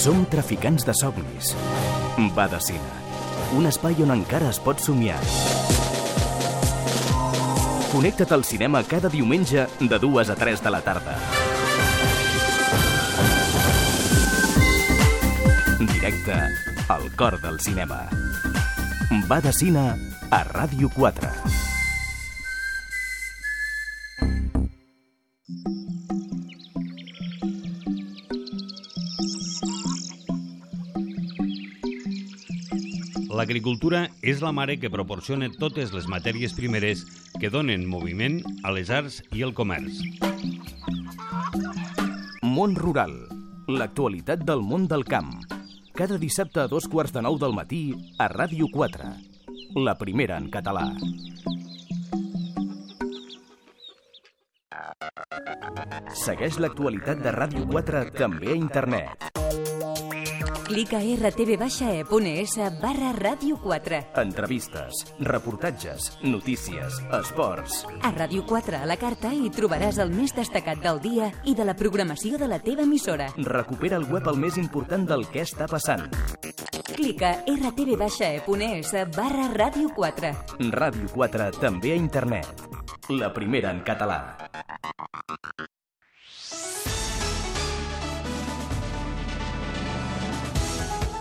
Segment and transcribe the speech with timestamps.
[0.00, 1.50] Som traficants de somnis.
[2.64, 2.92] Cine.
[3.52, 5.18] Un espai on encara es pot somiar.
[7.92, 11.18] Connecta't al cinema cada diumenge de 2 a 3 de la tarda.
[15.92, 16.40] Directe
[16.88, 18.06] al cor del cinema.
[19.52, 19.86] Cine
[20.30, 21.49] a Ràdio 4.
[33.40, 37.06] L'agricultura és la mare que proporciona totes les matèries primeres
[37.40, 38.34] que donen moviment
[38.68, 40.02] a les arts i el comerç.
[42.44, 43.14] Món Rural.
[43.70, 45.32] L'actualitat del món del camp.
[45.96, 47.80] Cada dissabte a dos quarts de nou del matí
[48.20, 49.08] a Ràdio 4.
[49.88, 50.90] La primera en català.
[56.26, 59.30] Segueix l'actualitat de Ràdio 4 també a internet.
[60.70, 63.96] Clica a rtv-e.es barra ràdio 4.
[64.22, 67.80] Entrevistes, reportatges, notícies, esports.
[68.06, 71.66] A Ràdio 4 a la carta hi trobaràs el més destacat del dia i de
[71.66, 73.26] la programació de la teva emissora.
[73.50, 76.06] Recupera al web el més important del que està passant.
[76.94, 80.32] Clica a rtv-e.es barra ràdio 4.
[80.70, 82.46] Ràdio 4 també a internet.
[83.10, 84.22] La primera en català.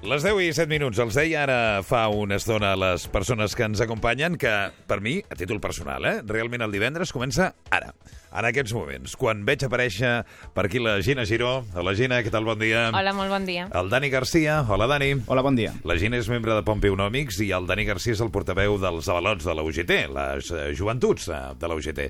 [0.00, 0.96] Les 10 i 7 minuts.
[1.02, 4.52] Els deia ara fa una estona a les persones que ens acompanyen que,
[4.88, 7.92] per mi, a títol personal, eh, realment el divendres comença ara,
[8.32, 9.12] en aquests moments.
[9.20, 10.22] Quan veig aparèixer
[10.56, 11.66] per aquí la Gina Giró.
[11.76, 12.46] Hola, Gina, què tal?
[12.48, 12.86] Bon dia.
[12.96, 13.66] Hola, molt bon dia.
[13.76, 14.62] El Dani Garcia.
[14.64, 15.10] Hola, Dani.
[15.26, 15.74] Hola, bon dia.
[15.84, 19.12] La Gina és membre de Pompeu Nòmics i el Dani Garcia és el portaveu dels
[19.12, 22.02] avalots de la UGT, les eh, joventuts eh, de la UGT.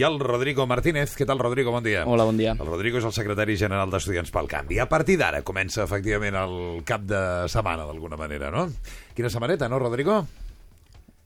[0.00, 1.12] I el Rodrigo Martínez.
[1.12, 1.76] Què tal, Rodrigo?
[1.76, 2.06] Bon dia.
[2.08, 2.56] Hola, bon dia.
[2.56, 4.80] El Rodrigo és el secretari general d'Estudiants pel Canvi.
[4.80, 8.68] A partir d'ara comença, efectivament, el cap de setmana, d'alguna manera, no?
[9.16, 10.22] Quina setmaneta, no, Rodrigo?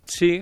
[0.09, 0.41] Sí,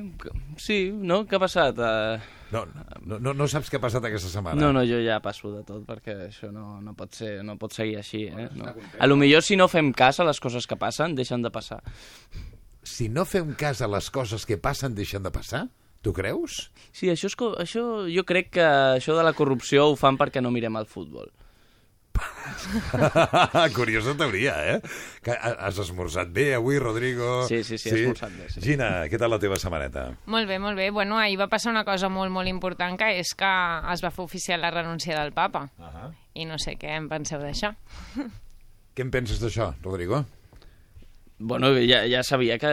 [0.62, 1.25] sí, no?
[1.27, 1.78] Què ha passat?
[1.82, 2.34] Uh...
[2.54, 2.62] No,
[3.03, 4.60] no, no, no saps què ha passat aquesta setmana?
[4.60, 7.75] No, no, jo ja passo de tot, perquè això no, no, pot, ser, no pot
[7.75, 8.28] seguir així.
[8.31, 8.47] Eh?
[8.55, 8.71] No.
[9.03, 11.81] A lo millor si no fem cas a les coses que passen, deixen de passar.
[12.87, 15.66] Si no fem cas a les coses que passen, deixen de passar?
[16.06, 16.69] Tu creus?
[16.94, 20.55] Sí, això, és, això jo crec que això de la corrupció ho fan perquè no
[20.55, 21.26] mirem el futbol.
[23.75, 24.81] Curiosa teoria, eh?
[25.22, 27.47] Que ha- has esmorzat bé avui, Rodrigo?
[27.49, 28.62] Sí, sí, sí, he esmorzat bé, sí.
[28.65, 30.09] Gina, què tal la teva setmaneta?
[30.26, 30.91] Molt bé, molt bé.
[30.91, 33.53] Bueno, ahir va passar una cosa molt, molt important, que és que
[33.93, 35.69] es va fer oficial la renúncia del papa.
[35.78, 36.10] Uh -huh.
[36.34, 37.75] I no sé què en penseu d'això.
[38.97, 40.25] Què en penses d'això, Rodrigo?
[41.39, 42.71] Bueno, ja, ja sabia que,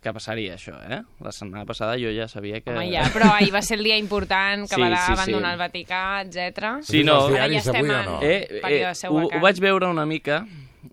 [0.00, 1.02] que passaria això, eh?
[1.20, 2.72] La setmana passada jo ja sabia que...
[2.72, 5.12] Home, ja, però ahir va ser el dia important, que Sí, va sí, sí.
[5.18, 6.70] abandonar el Vaticà, etc.
[6.80, 7.18] Sí, no.
[7.28, 8.20] Ara ja estem en no?
[8.24, 10.46] Eh, eh, període ho, seu ho vaig veure una mica,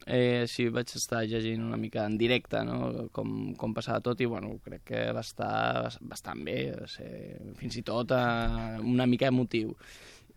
[0.06, 4.28] eh, sí, vaig estar llegint una mica en directe, no?, com, com passava tot, i,
[4.28, 9.08] bueno, crec que va estar bas- bastant bé, va ser, fins i tot eh, una
[9.08, 9.72] mica emotiu.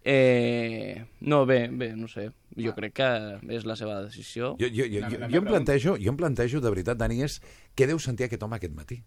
[0.05, 2.29] Eh, no, bé, bé, no sé,
[2.61, 3.09] jo crec que
[3.57, 4.53] és la seva decisió.
[4.61, 7.39] Jo, jo, jo, jo, jo, em plantejo, jo em plantejo, de veritat, Dani, és
[7.73, 9.01] què deu sentir aquest home aquest matí?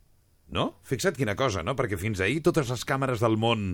[0.47, 0.77] No?
[0.87, 1.75] Fixa't quina cosa, no?
[1.75, 3.73] Perquè fins ahir totes les càmeres del món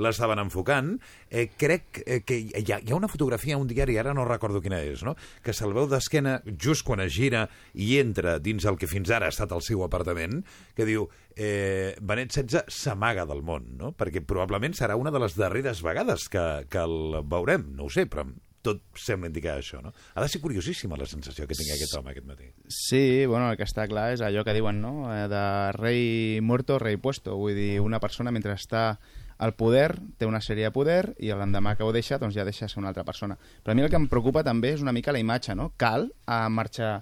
[0.00, 0.94] l'estaven enfocant.
[1.28, 4.24] Eh, crec eh, que hi ha, hi ha una fotografia a un diari, ara no
[4.28, 5.14] recordo quina és, no?
[5.44, 9.28] que se'l veu d'esquena just quan es gira i entra dins el que fins ara
[9.28, 10.40] ha estat el seu apartament,
[10.74, 13.92] que diu eh, Benet XVI s'amaga del món, no?
[13.92, 18.08] perquè probablement serà una de les darreres vegades que, que el veurem, no ho sé,
[18.10, 18.26] però
[18.64, 19.92] tot sembla indicar això, no?
[20.14, 22.48] Ha de ser curiosíssima la sensació que tingui aquest home aquest matí.
[22.72, 24.94] Sí, bueno, el que està clar és allò que diuen, no?
[25.12, 25.44] Eh, De
[25.76, 27.36] rei muerto, rei puesto.
[27.36, 28.96] Vull dir, una persona mentre està
[29.44, 32.68] al poder té una sèrie de poder i l'endemà que ho deixa, doncs ja deixa
[32.70, 33.36] ser una altra persona.
[33.62, 35.72] Però a mi el que em preocupa també és una mica la imatge, no?
[35.76, 36.96] Cal a marxar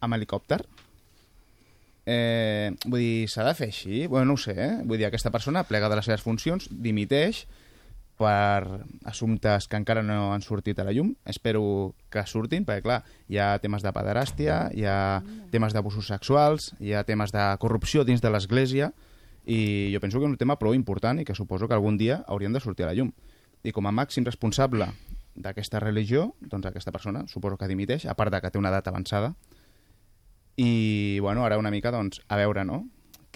[0.00, 0.62] amb helicòpter?
[2.06, 4.06] Eh, vull dir, s'ha de fer així?
[4.06, 4.72] Bueno, no ho sé, eh?
[4.86, 7.44] Vull dir, aquesta persona plega de les seves funcions, dimiteix
[8.16, 11.12] per assumptes que encara no han sortit a la llum.
[11.28, 15.22] Espero que surtin, perquè, clar, hi ha temes de pederàstia, hi ha
[15.52, 18.92] temes d'abusos sexuals, hi ha temes de corrupció dins de l'Església,
[19.46, 22.24] i jo penso que és un tema prou important i que suposo que algun dia
[22.26, 23.12] haurien de sortir a la llum.
[23.62, 24.88] I com a màxim responsable
[25.36, 28.88] d'aquesta religió, doncs aquesta persona suposo que dimiteix, a part de que té una edat
[28.88, 29.34] avançada,
[30.56, 32.86] i bueno, ara una mica doncs, a veure no?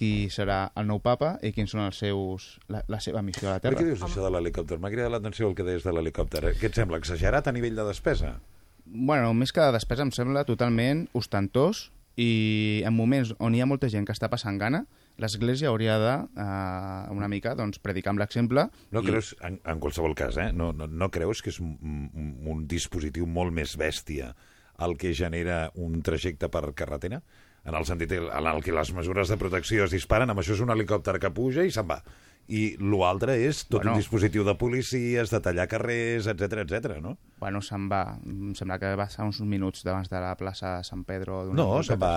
[0.01, 3.59] Qui serà el nou papa i quins són els seus, la, la seva missió a
[3.59, 3.83] la Per Terra.
[3.83, 4.79] què dius això de l'helicòpter?
[4.81, 6.55] M'ha cridat l'atenció el que deies de l'helicòpter.
[6.57, 8.39] Què et sembla, exagerat a nivell de despesa?
[8.87, 13.69] Bueno, més que de despesa em sembla totalment ostentós i en moments on hi ha
[13.69, 14.81] molta gent que està passant gana,
[15.21, 18.65] l'Església hauria de, eh, una mica, doncs, predicar amb l'exemple.
[18.91, 20.49] No i- creus, en, en qualsevol cas, eh?
[20.57, 24.33] no, no, no creus que és un, un, un dispositiu molt més bèstia
[24.81, 27.21] el que genera un trajecte per carretera?
[27.69, 30.63] En el sentit en el que les mesures de protecció es disparen, amb això és
[30.65, 32.01] un helicòpter que puja i se'n va.
[32.51, 33.93] I l'altre és tot Bueno.
[33.95, 36.97] un dispositiu de policies, de tallar carrers, etc etc.
[37.01, 37.17] no?
[37.39, 38.19] Bueno, se'n va.
[38.27, 41.45] Em sembla que va ser uns minuts davant de la plaça de Sant Pedro.
[41.55, 42.13] No, se'n va,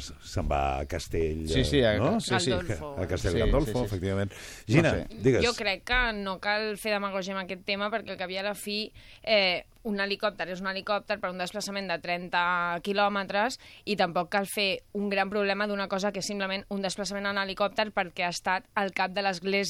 [0.00, 1.46] se'n va a Castell...
[1.48, 2.18] Sí, sí, a- eh, no?
[2.20, 2.52] sí, sí.
[2.52, 3.84] A Castell Sí, Gandolfo, sí, sí.
[3.86, 4.32] efectivament.
[4.66, 5.06] Gina, sé.
[5.22, 5.44] digues.
[5.46, 8.50] Jo crec que no cal fer demagogia amb aquest tema perquè el que havia a
[8.50, 8.90] la fi
[9.22, 13.56] eh, un helicòpter és un helicòpter per un desplaçament de 30 quilòmetres
[13.88, 17.38] i tampoc cal fer un gran problema d'una cosa que és simplement un desplaçament en
[17.40, 19.67] helicòpter perquè ha estat el cap de l'Església,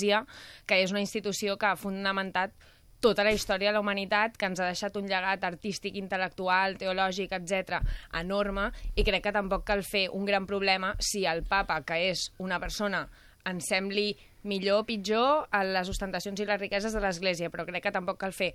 [0.67, 2.55] que és una institució que ha fonamentat
[3.01, 7.35] tota la història de la humanitat, que ens ha deixat un llegat artístic, intel·lectual, teològic,
[7.37, 7.79] etc
[8.19, 12.29] enorme, i crec que tampoc cal fer un gran problema si el papa, que és
[12.43, 13.07] una persona
[13.49, 14.11] ens sembli
[14.49, 18.19] millor o pitjor a les ostentacions i les riqueses de l'Església, però crec que tampoc
[18.21, 18.53] cal fer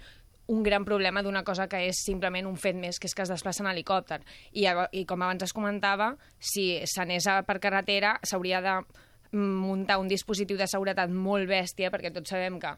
[0.48, 3.32] un gran problema d'una cosa que és simplement un fet més, que és que es
[3.32, 4.20] desplaça en helicòpter.
[4.52, 8.76] I, i com abans es comentava, si s'anés per carretera s'hauria de
[9.34, 12.76] muntar un dispositiu de seguretat molt bèstia, perquè tots sabem que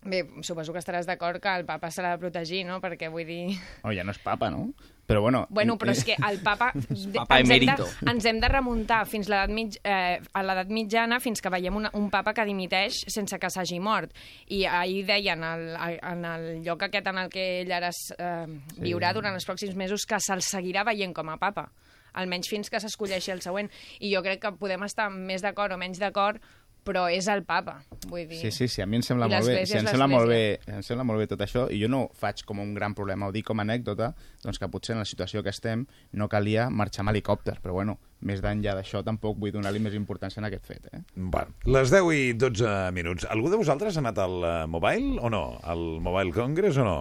[0.00, 2.78] Bé, suposo que estaràs d'acord que el papa se l'ha de protegir, no?
[2.80, 3.58] Perquè vull dir...
[3.84, 4.70] Oh, ja no és papa, no?
[5.04, 5.42] Però bueno...
[5.52, 6.70] Bueno, però és que el papa...
[7.18, 11.18] Papa ens, hem de, ens hem de remuntar fins l'edat mig, eh, a l'edat mitjana
[11.20, 14.16] fins que veiem una, un papa que dimiteix sense que s'hagi mort.
[14.48, 18.46] I ahir deien, el, en el lloc aquest en el que ell ara es, eh,
[18.80, 21.68] viurà durant els pròxims mesos, que se'l seguirà veient com a papa
[22.12, 23.70] almenys fins que s'escolleixi el següent.
[24.00, 26.40] I jo crec que podem estar més d'acord o menys d'acord,
[26.84, 27.78] però és el papa,
[28.08, 28.40] vull dir...
[28.40, 29.64] Sí, sí, sí, a mi em sembla molt bé.
[29.68, 30.40] Sí, em, sembla molt bé
[30.70, 33.34] em sembla molt bé tot això, i jo no faig com un gran problema, ho
[33.34, 34.12] dic com a anècdota,
[34.44, 35.84] doncs que potser en la situació que estem
[36.16, 40.40] no calia marxar amb helicòpter, però bueno, més d'enllà d'això tampoc vull donar-li més importància
[40.42, 40.90] en aquest fet.
[40.92, 41.02] Eh?
[41.14, 43.28] Bueno, les 10 i 12 minuts.
[43.30, 45.44] Algú de vosaltres ha anat al uh, Mobile o no?
[45.62, 46.98] Al Mobile Congress o no?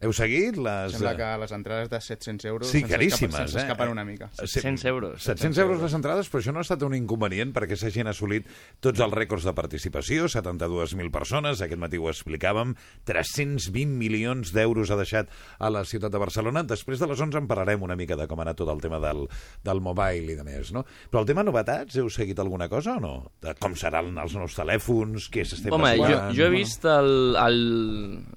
[0.00, 0.94] Heu seguit les...
[0.94, 3.92] Sembla eh, que les entrades de 700 euros Sí, caríssimes, escapen, se'ns eh?
[3.92, 4.30] una mica.
[4.40, 5.22] Eh, 700 euros.
[5.26, 8.48] 700 euros les entrades, però això no ha estat un inconvenient perquè s'hagin assolit
[8.80, 12.72] tots els rècords de participació, 72.000 persones, aquest matí ho explicàvem,
[13.10, 15.28] 320 milions d'euros ha deixat
[15.60, 16.64] a la ciutat de Barcelona.
[16.64, 19.02] Després de les 11 en parlarem una mica de com ha anat tot el tema
[19.04, 19.26] del,
[19.68, 20.86] del mobile i de més, no?
[21.12, 23.12] Però el tema novetats, heu seguit alguna cosa o no?
[23.44, 27.62] De com seran els nous telèfons, què s'estem Home, jo, jo he vist el, el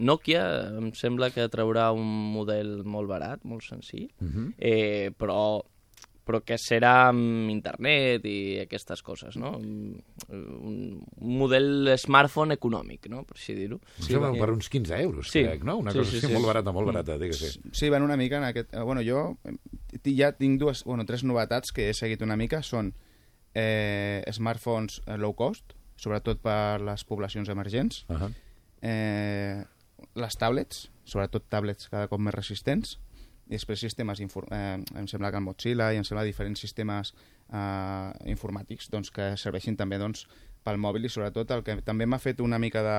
[0.04, 0.44] Nokia,
[0.83, 4.10] em sembla que traurà un model molt barat, molt senzill,
[4.58, 5.62] eh, però
[6.24, 9.50] però que serà amb internet i aquestes coses, no?
[9.60, 9.98] Un,
[10.32, 10.78] un
[11.20, 13.26] model smartphone econòmic, no?
[13.28, 13.82] Per així dir-ho.
[14.00, 15.42] Em sembla per uns 15 euros, Sí.
[15.44, 15.76] crec, no?
[15.82, 16.32] Una Sí, cosa sí, sí.
[16.32, 17.60] molt barata, molt barata, digues.
[17.76, 18.72] Sí, van una mica en aquest...
[18.74, 22.64] eh, Bueno, jo eh, ja tinc dues, bueno, tres novetats que he seguit una mica.
[22.64, 22.94] Són
[23.54, 28.06] eh, smartphones eh, low cost, sobretot per les poblacions emergents.
[28.08, 28.32] Uh -huh.
[28.82, 29.64] eh,
[30.16, 32.98] les tablets, sobretot tablets cada cop més resistents,
[33.48, 37.14] i després sistemes, eh, em sembla que el Mozilla i em sembla diferents sistemes
[37.52, 40.28] eh, informàtics doncs, que serveixin també doncs,
[40.64, 42.98] pel mòbil i sobretot el que també m'ha fet una mica de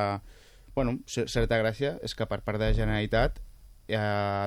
[0.75, 3.39] bueno, cer- certa gràcia és que per part de la Generalitat
[3.89, 3.97] eh,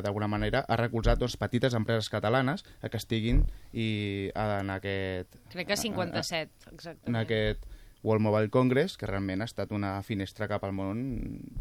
[0.03, 3.41] d'alguna manera ha recolzat doncs, petites empreses catalanes a que estiguin
[3.73, 7.15] i en aquest Crec que 57, en exactament.
[7.23, 7.65] aquest
[8.03, 11.01] World Mobile Congress, que realment ha estat una finestra cap al món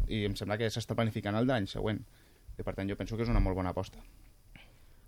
[0.07, 2.03] i em sembla que s'està planificant el d'any següent.
[2.57, 4.01] I per tant jo penso que és una molt bona aposta.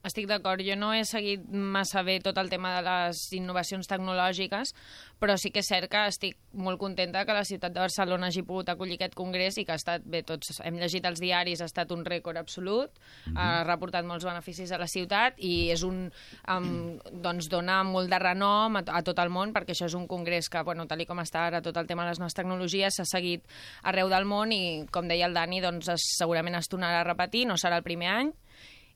[0.08, 4.72] Estic d'acord, jo no he seguit massa bé tot el tema de les innovacions tecnològiques,
[5.20, 8.46] però sí que és cert que estic molt contenta que la ciutat de Barcelona hagi
[8.48, 11.68] pogut acollir aquest congrés i que ha estat, bé, tots hem llegit els diaris, ha
[11.68, 12.96] estat un rècord absolut,
[13.36, 16.06] ha reportat molts beneficis a la ciutat i és un,
[16.48, 16.72] um,
[17.12, 20.48] doncs dona molt de renom a, a tot el món perquè això és un congrés
[20.48, 23.10] que, bueno, tal i com està ara tot el tema de les noves tecnologies s'ha
[23.18, 23.44] seguit
[23.84, 27.50] arreu del món i, com deia el Dani, doncs es, segurament es tornarà a repetir,
[27.51, 28.32] no serà el primer any,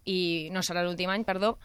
[0.05, 1.55] i no serà l'últim any, perdó,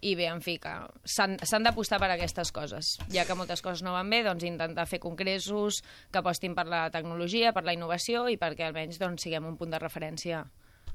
[0.00, 0.72] i bé, en fi, que
[1.04, 2.94] s'han d'apostar per aquestes coses.
[3.12, 6.86] Ja que moltes coses no van bé, doncs intentar fer congressos que apostin per la
[6.94, 10.46] tecnologia, per la innovació i perquè almenys doncs, siguem un punt de referència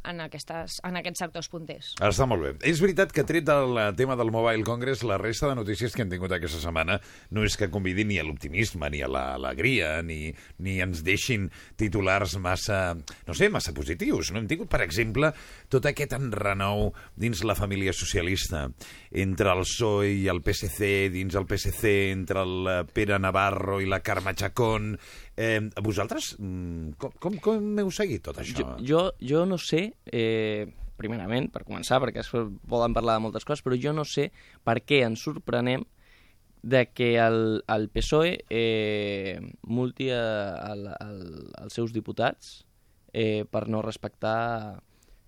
[0.10, 1.94] en, aquestes, en aquests sectors punters.
[2.04, 2.52] Està molt bé.
[2.70, 6.06] És veritat que tret del eh, tema del Mobile Congress, la resta de notícies que
[6.06, 7.00] hem tingut aquesta setmana
[7.36, 10.30] no és que convidin ni a l'optimisme, ni a l'alegria, ni,
[10.64, 12.96] ni ens deixin titulars massa,
[13.28, 14.32] no sé, massa positius.
[14.32, 15.32] No hem tingut, per exemple,
[15.74, 18.68] tot aquest enrenou dins la família socialista,
[19.12, 23.90] entre el PSOE i el PSC, dins el PSC, entre el eh, Pere Navarro i
[23.90, 24.96] la Carme Chacón...
[25.38, 28.56] Eh, vosaltres, mm, com, com, com heu seguit tot això?
[28.56, 33.44] Jo, jo, jo no sé, eh, primerament, per començar, perquè després poden parlar de moltes
[33.44, 34.30] coses, però jo no sé
[34.64, 35.84] per què ens sorprenem
[36.64, 39.38] de que el, el PSOE eh,
[39.68, 40.24] multi a,
[40.56, 41.10] a, a,
[41.62, 42.64] als seus diputats
[43.14, 44.80] eh, per no respectar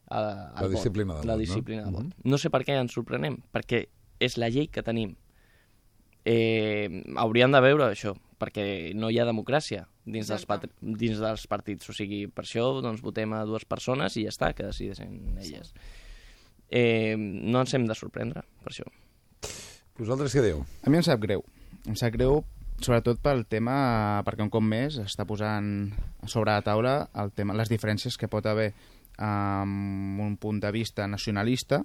[0.10, 0.22] a,
[0.56, 1.38] La disciplina de la vot, no?
[1.44, 2.08] disciplina de vot.
[2.08, 2.32] Mhm.
[2.32, 3.84] No sé per què ens sorprenem, perquè
[4.24, 5.18] és la llei que tenim.
[6.26, 10.46] Eh, hauríem de veure això, perquè no hi ha democràcia dins dels,
[10.82, 11.92] dins dels partits.
[11.92, 15.74] O sigui, per això doncs, votem a dues persones i ja està, que decideixen elles.
[16.68, 18.88] Eh, no ens hem de sorprendre, per això.
[19.98, 20.62] Vosaltres què diu?
[20.84, 21.44] A mi em sap greu.
[21.88, 22.42] Em sap greu
[22.84, 25.90] sobretot pel tema, perquè un cop més està posant
[26.30, 28.72] sobre la taula el tema, les diferències que pot haver
[29.18, 31.82] amb un punt de vista nacionalista,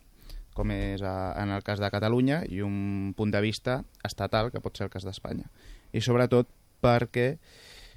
[0.52, 4.60] com és a, en el cas de Catalunya, i un punt de vista estatal, que
[4.60, 5.48] pot ser el cas d'Espanya.
[5.96, 6.50] I sobretot
[6.84, 7.38] perquè,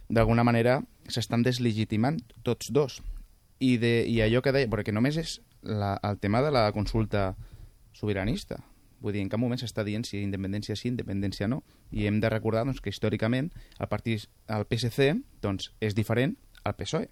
[0.09, 3.01] d'alguna manera, s'estan deslegitimant tots dos.
[3.59, 7.33] I, de, I allò que deia, perquè només és la, el tema de la consulta
[7.95, 8.59] sobiranista.
[9.01, 11.61] Vull dir, en cap moment s'està dient si independència sí, independència no.
[11.91, 16.75] I hem de recordar doncs, que històricament el, partit, el PSC doncs, és diferent al
[16.77, 17.07] PSOE.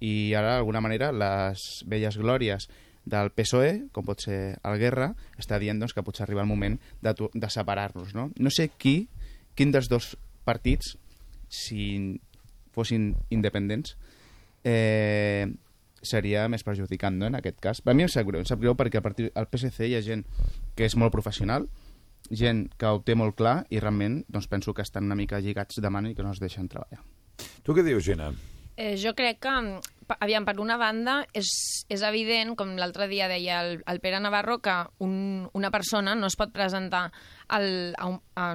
[0.00, 2.68] I ara, d'alguna manera, les velles glòries
[3.10, 6.78] del PSOE, com pot ser el Guerra, està dient doncs, que potser arriba el moment
[7.02, 8.14] de, de separar-los.
[8.16, 8.30] No?
[8.36, 9.08] no sé qui,
[9.56, 10.96] quin dels dos partits,
[11.50, 12.20] si
[12.74, 13.96] fossin independents,
[14.64, 15.46] eh,
[16.02, 17.82] seria més perjudicant no, en aquest cas.
[17.84, 20.04] Per mi em sap greu, em sap greu perquè a partir al PSC hi ha
[20.04, 20.24] gent
[20.76, 21.68] que és molt professional,
[22.30, 25.80] gent que ho té molt clar i realment doncs, penso que estan una mica lligats
[25.80, 27.02] de mano i que no es deixen treballar.
[27.64, 28.30] Tu què dius, Gina?
[28.80, 29.80] Eh, jo crec que, mm,
[30.24, 34.56] aviam, per una banda, és, és evident, com l'altre dia deia el, el Pere Navarro,
[34.64, 34.72] que
[35.04, 37.02] un, una persona no es pot presentar
[37.48, 38.46] al, a, un, a,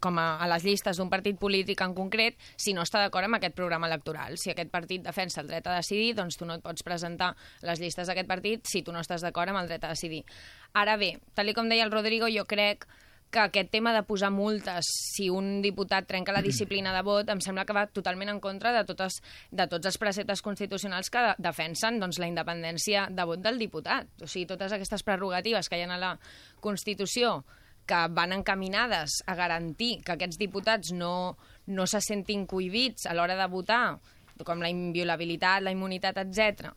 [0.00, 3.36] com a, a les llistes d'un partit polític en concret si no està d'acord amb
[3.36, 4.38] aquest programa electoral.
[4.40, 7.84] Si aquest partit defensa el dret a decidir, doncs tu no et pots presentar les
[7.84, 10.24] llistes d'aquest partit si tu no estàs d'acord amb el dret a decidir.
[10.72, 13.03] Ara bé, tal com deia el Rodrigo, jo crec que
[13.42, 17.64] aquest tema de posar multes si un diputat trenca la disciplina de vot em sembla
[17.66, 21.98] que va totalment en contra de, totes, de tots els preceptes constitucionals que de, defensen
[22.02, 24.08] doncs, la independència de vot del diputat.
[24.22, 26.14] O sigui, totes aquestes prerrogatives que hi ha a la
[26.60, 27.42] Constitució
[27.86, 31.36] que van encaminades a garantir que aquests diputats no,
[31.66, 33.98] no se sentin cohibits a l'hora de votar,
[34.44, 36.72] com la inviolabilitat, la immunitat, etc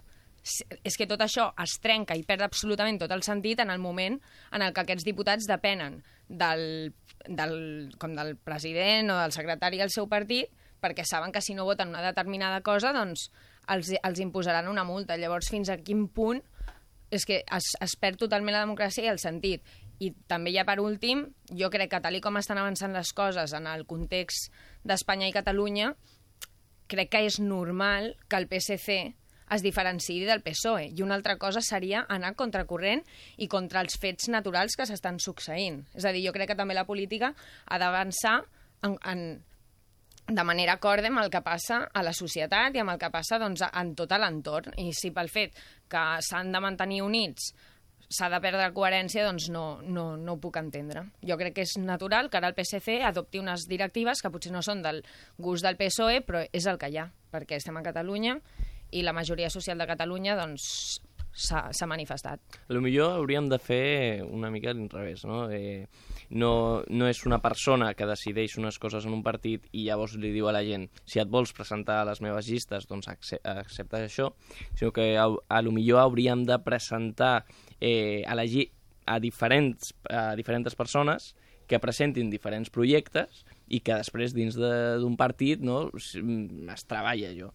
[0.84, 4.20] és que tot això es trenca i perd absolutament tot el sentit en el moment
[4.52, 6.94] en el que aquests diputats depenen del,
[7.26, 7.58] del,
[8.00, 10.52] com del president o del secretari del seu partit
[10.82, 13.30] perquè saben que si no voten una determinada cosa doncs
[13.68, 15.18] els, els imposaran una multa.
[15.18, 16.42] Llavors, fins a quin punt
[17.12, 19.64] és que es, es perd totalment la democràcia i el sentit.
[20.04, 23.68] I també ja per últim, jo crec que tal com estan avançant les coses en
[23.70, 24.52] el context
[24.86, 25.94] d'Espanya i Catalunya,
[26.88, 29.00] crec que és normal que el PSC
[29.54, 30.90] es diferenciï del PSOE.
[30.96, 33.04] I una altra cosa seria anar contracorrent
[33.38, 35.84] i contra els fets naturals que s'estan succeint.
[35.96, 37.34] És a dir, jo crec que també la política
[37.66, 38.42] ha d'avançar
[38.84, 39.24] en, en,
[40.28, 43.40] de manera acorda amb el que passa a la societat i amb el que passa
[43.40, 44.76] doncs, en tot l'entorn.
[44.78, 45.56] I si pel fet
[45.90, 47.54] que s'han de mantenir units
[48.08, 51.04] s'ha de perdre coherència, doncs no, no, no ho puc entendre.
[51.28, 54.62] Jo crec que és natural que ara el PSC adopti unes directives que potser no
[54.64, 55.02] són del
[55.38, 58.38] gust del PSOE, però és el que hi ha, perquè estem a Catalunya
[58.92, 61.02] i la majoria social de Catalunya doncs,
[61.38, 62.40] s'ha manifestat.
[62.74, 65.44] Lo millor hauríem de fer una mica a l'inrevés, no?
[65.54, 65.86] Eh,
[66.34, 66.82] no?
[66.90, 70.48] No és una persona que decideix unes coses en un partit i llavors li diu
[70.50, 74.32] a la gent si et vols presentar a les meves llistes, doncs acce- acceptes això,
[74.74, 77.46] sinó que a, a lo millor hauríem de presentar
[77.80, 78.48] eh, a, la,
[79.06, 81.36] a, diferents, a diferents persones
[81.68, 87.30] que presentin diferents projectes i que després dins de- d'un partit no, es, es treballa
[87.30, 87.50] allò.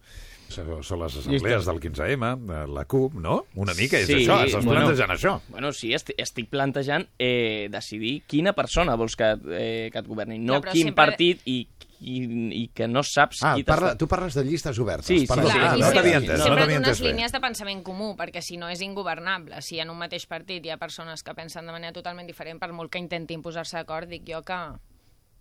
[0.53, 3.45] Són les assemblees del 15M, de la CUP, no?
[3.55, 4.81] Una mica és Sí, això, estàs bueno.
[4.85, 5.37] plantejant això.
[5.49, 10.37] Bueno, sí, estic, estic plantejant eh, decidir quina persona vols que, eh, que et governi,
[10.39, 11.67] no però quin sempre- partit i,
[12.03, 12.17] i,
[12.59, 15.05] i que no saps Ah, qui parla, tu parles de llistes obertes.
[15.07, 17.07] Sí, sí, Parla, sí, Clar, sí, no sí, t'havia sí, entès, no sempre bé.
[17.13, 19.61] línies de pensament comú, perquè si no és ingovernable.
[19.61, 22.71] Si en un mateix partit hi ha persones que pensen de manera totalment diferent, per
[22.73, 24.59] molt que intentin posar-se d'acord, dic jo que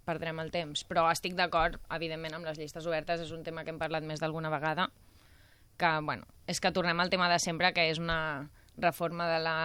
[0.05, 0.85] perdrem el temps.
[0.89, 4.21] Però estic d'acord, evidentment, amb les llistes obertes, és un tema que hem parlat més
[4.23, 4.89] d'alguna vegada,
[5.79, 9.57] que, bueno, és que tornem al tema de sempre, que és una reforma de la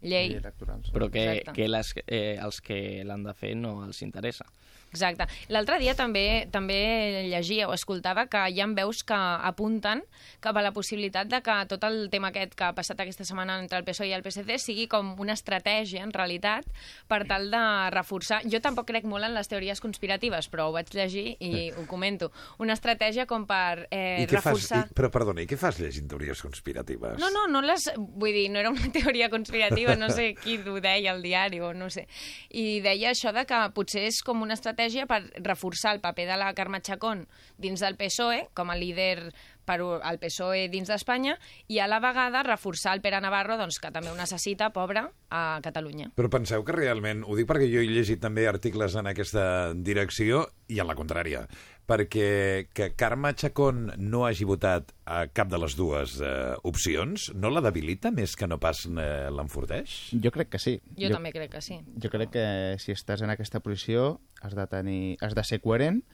[0.00, 0.34] llei.
[0.36, 0.92] electorals.
[0.92, 1.52] Però que, Exacte.
[1.56, 4.46] que les, eh, els que l'han de fer no els interessa.
[4.90, 5.26] Exacte.
[5.48, 10.02] L'altre dia també també llegia o escoltava que hi ha veus que apunten
[10.42, 13.58] cap a la possibilitat de que tot el tema aquest que ha passat aquesta setmana
[13.62, 16.66] entre el PSOE i el PSC sigui com una estratègia, en realitat,
[17.10, 17.62] per tal de
[17.94, 18.40] reforçar...
[18.50, 22.30] Jo tampoc crec molt en les teories conspiratives, però ho vaig llegir i ho comento.
[22.58, 24.82] Una estratègia com per eh, I què fas, reforçar...
[24.90, 27.18] i, però perdona, i què fas llegint teories conspiratives?
[27.22, 27.90] No, no, no les...
[27.96, 31.72] Vull dir, no era una teoria conspirativa, no sé qui ho deia al diari o
[31.76, 32.08] no sé.
[32.50, 36.26] I deia això de que potser és com una estratègia estratègia per reforçar el paper
[36.26, 37.26] de la Carme Chacón
[37.58, 39.32] dins del PSOE, com a líder
[39.68, 41.36] per al PSOE dins d'Espanya,
[41.68, 45.60] i a la vegada reforçar el Pere Navarro, doncs, que també ho necessita, pobre, a
[45.62, 46.10] Catalunya.
[46.16, 50.46] Però penseu que realment, ho dic perquè jo he llegit també articles en aquesta direcció
[50.68, 51.44] i en la contrària,
[51.90, 57.50] perquè que Carme Chacón no hagi votat a cap de les dues eh, opcions no
[57.50, 59.96] la debilita més que no pas eh, l'enforteix?
[60.14, 60.76] Jo crec que sí.
[60.94, 61.80] Jo, jo també crec que sí.
[61.98, 62.46] Jo crec que
[62.82, 66.04] si estàs en aquesta posició has de, tenir, has de ser coherent,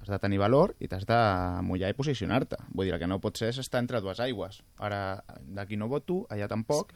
[0.00, 1.20] has de tenir valor i t'has de
[1.66, 2.60] mullar i posicionar-te.
[2.72, 4.62] Vull dir, el que no pot ser és estar entre dues aigües.
[4.80, 6.94] Ara, d'aquí no voto, allà tampoc,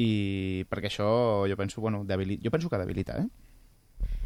[0.00, 1.10] i perquè això
[1.50, 3.28] jo penso, bueno, debilita, jo penso que debilita, eh?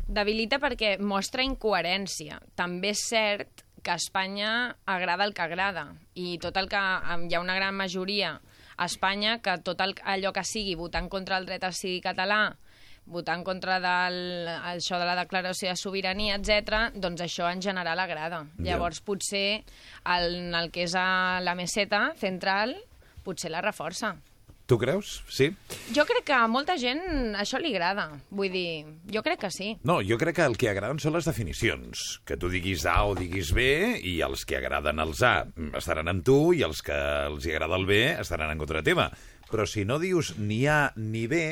[0.06, 2.40] Debilita perquè mostra incoherència.
[2.56, 7.34] També és cert que a Espanya agrada el que agrada i tot el que hi
[7.36, 8.38] ha una gran majoria
[8.76, 12.00] a Espanya que tot el, allò que sigui votar en contra del dret a sigui
[12.04, 12.56] català
[13.06, 18.00] votar en contra del, això de la declaració de sobirania, etc, doncs això en general
[18.00, 18.44] agrada.
[18.56, 18.70] Ja.
[18.70, 19.62] Llavors, potser
[20.16, 22.76] el, el que és a la meseta central,
[23.24, 24.14] potser la reforça.
[24.66, 25.18] Tu creus?
[25.28, 25.50] Sí?
[25.92, 28.06] Jo crec que a molta gent això li agrada.
[28.32, 29.74] Vull dir, jo crec que sí.
[29.84, 32.04] No, jo crec que el que agraden són les definicions.
[32.24, 33.66] Que tu diguis A o diguis B,
[34.00, 35.34] i els que agraden els A
[35.76, 36.96] estaran amb tu, i els que
[37.28, 39.10] els hi agrada el B estaran en contra teva.
[39.50, 41.44] Però si no dius ni A ni B,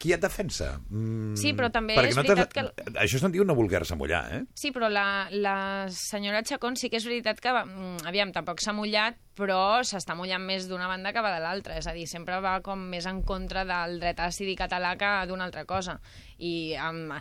[0.00, 0.78] qui et defensa?
[0.88, 4.42] Mm, Sí, però també és no veritat que- Això se'n diu no voler-se mullar, eh?
[4.56, 8.72] Sí, però la, la senyora Chacón sí que és veritat que, mm, aviam, tampoc s'ha
[8.72, 11.76] mullat, però s'està mullant més d'una banda que va de l'altra.
[11.78, 15.12] És a dir, sempre va com més en contra del dret a decidir català que
[15.28, 15.98] d'una altra cosa.
[16.38, 17.12] I um,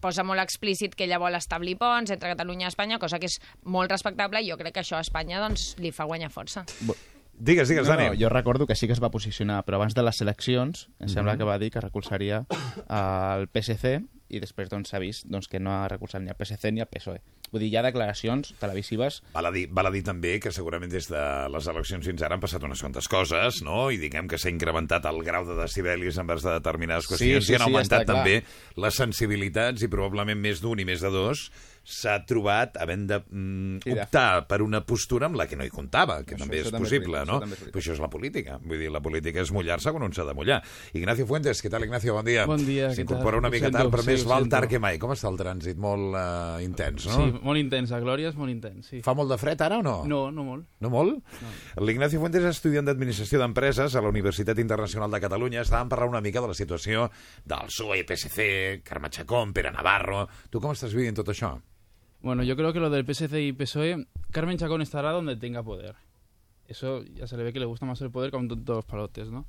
[0.00, 3.38] posa molt explícit que ella vol establir ponts entre Catalunya i Espanya, cosa que és
[3.64, 6.64] molt respectable i jo crec que això a Espanya doncs, li fa guanyar força.
[7.38, 8.08] Digues, digues, No, Dani.
[8.08, 11.08] no, jo recordo que sí que es va posicionar, però abans de les eleccions em
[11.08, 11.38] sembla Mhm.
[11.38, 12.46] que va dir que recolzaria
[12.88, 16.72] el PSC i després doncs, s'ha vist doncs, que no ha recolzat ni el PSC
[16.72, 17.20] ni el PSOE.
[17.52, 20.90] Vull dir, hi ha declaracions televisives Val a, dir, val a dir també que segurament
[20.90, 23.90] des de les eleccions fins ara han passat unes quantes coses, no?
[23.92, 27.54] I diguem que s'ha incrementat el grau de decibelis envers de determinades qüestions sí, i
[27.54, 28.24] han sí, augmentat està clar.
[28.24, 28.42] també
[28.82, 31.50] les sensibilitats i probablement més d'un i més de dos
[31.86, 36.18] s'ha trobat havent de mm, optar per una postura amb la que no hi comptava,
[36.24, 37.36] que Això- també això és també és possible, veritat, no?
[37.36, 37.74] això també és veritat.
[37.76, 38.58] Però això és la política.
[38.66, 40.58] Vull dir, la política és mullar-se quan un s'ha de mullar.
[40.98, 42.16] Ignacio Fuentes, què tal, Ignacio?
[42.18, 42.46] Bon dia.
[42.50, 43.44] Bon dia, què S'incorpora tal?
[43.44, 44.98] una mica tard, però sí, més val tard que mai.
[44.98, 45.78] Com està el trànsit?
[45.78, 47.20] Molt uh, intens, no?
[47.20, 47.92] Sí, molt intens.
[47.94, 49.00] A Glòria és molt intens, sí.
[49.06, 49.96] Fa molt de fred ara o no?
[50.10, 50.66] No, no molt.
[50.82, 51.22] No molt?
[51.42, 51.54] No.
[51.86, 55.62] L'Ignacio Fuentes és estudiant d'Administració d'Empreses a la Universitat Internacional de Catalunya.
[55.62, 57.06] Estàvem parlant una mica de la situació
[57.46, 60.26] del PSOE, PSC, Carme Chacón, Pere Navarro...
[60.50, 61.54] Tu com estàs vivint tot això?
[62.20, 65.94] Bueno, yo creo que lo del PSC y PSOE, Carmen Chacón estará donde tenga poder.
[66.66, 69.30] Eso ya se le ve que le gusta más el poder con todos los palotes,
[69.30, 69.46] ¿no?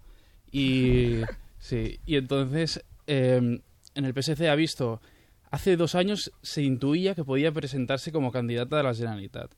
[0.52, 1.22] Y
[1.60, 3.62] sí, y entonces eh,
[3.96, 5.02] en el PSC ha visto,
[5.50, 9.52] hace dos años se intuía que podía presentarse como candidata de la Generalitat.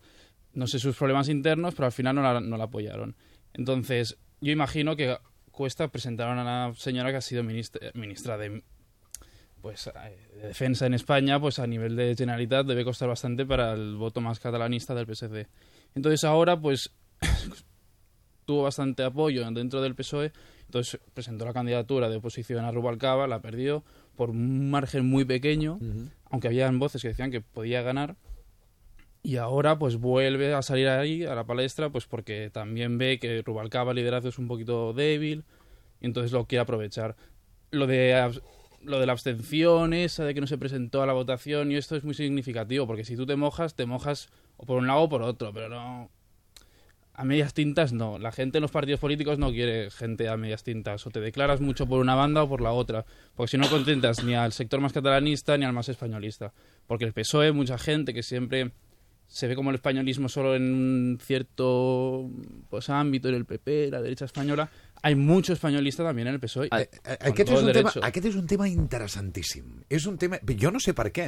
[0.54, 3.16] No sé sus problemas internos, pero al final no la, no la apoyaron.
[3.54, 5.18] Entonces, yo imagino que
[5.52, 8.64] cuesta presentar a una señora que ha sido ministra, ministra de
[9.62, 9.92] pues eh,
[10.36, 14.22] de defensa en España, pues a nivel de Generalitat debe costar bastante para el voto
[14.22, 15.48] más catalanista del PSC.
[15.96, 16.92] Entonces ahora, pues
[18.46, 20.32] tuvo bastante apoyo dentro del PSOE,
[20.66, 23.84] entonces presentó la candidatura de oposición a Rubalcaba, la perdió
[24.16, 25.80] por un margen muy pequeño,
[26.30, 28.16] aunque habían voces que decían que podía ganar.
[29.22, 33.42] Y ahora pues vuelve a salir ahí a la palestra pues porque también ve que
[33.42, 35.44] Rubalcaba el liderazgo es un poquito débil
[36.00, 37.16] y entonces lo quiere aprovechar.
[37.72, 38.14] Lo de
[38.84, 41.96] lo de la abstención esa de que no se presentó a la votación y esto
[41.96, 45.10] es muy significativo porque si tú te mojas te mojas o por un lado o
[45.10, 46.10] por otro, pero no
[47.20, 48.18] a medias tintas no.
[48.18, 51.06] La gente en los partidos políticos no quiere gente a medias tintas.
[51.06, 53.06] O te declaras mucho por una banda o por la otra.
[53.36, 56.54] Porque si no contentas ni al sector más catalanista ni al más españolista.
[56.88, 58.72] Porque el PSOE, mucha gente que siempre
[59.28, 62.30] se ve como el españolismo solo en un cierto
[62.70, 64.72] pues, ámbito, en el PP, la derecha española.
[65.02, 66.68] Hay mucho españolista también en el PSOE.
[66.68, 69.66] Eh, eh, con Aquest és, un tema, aquest és un tema interessantíssim.
[69.90, 70.40] És un tema...
[70.60, 71.28] Jo no sé per què,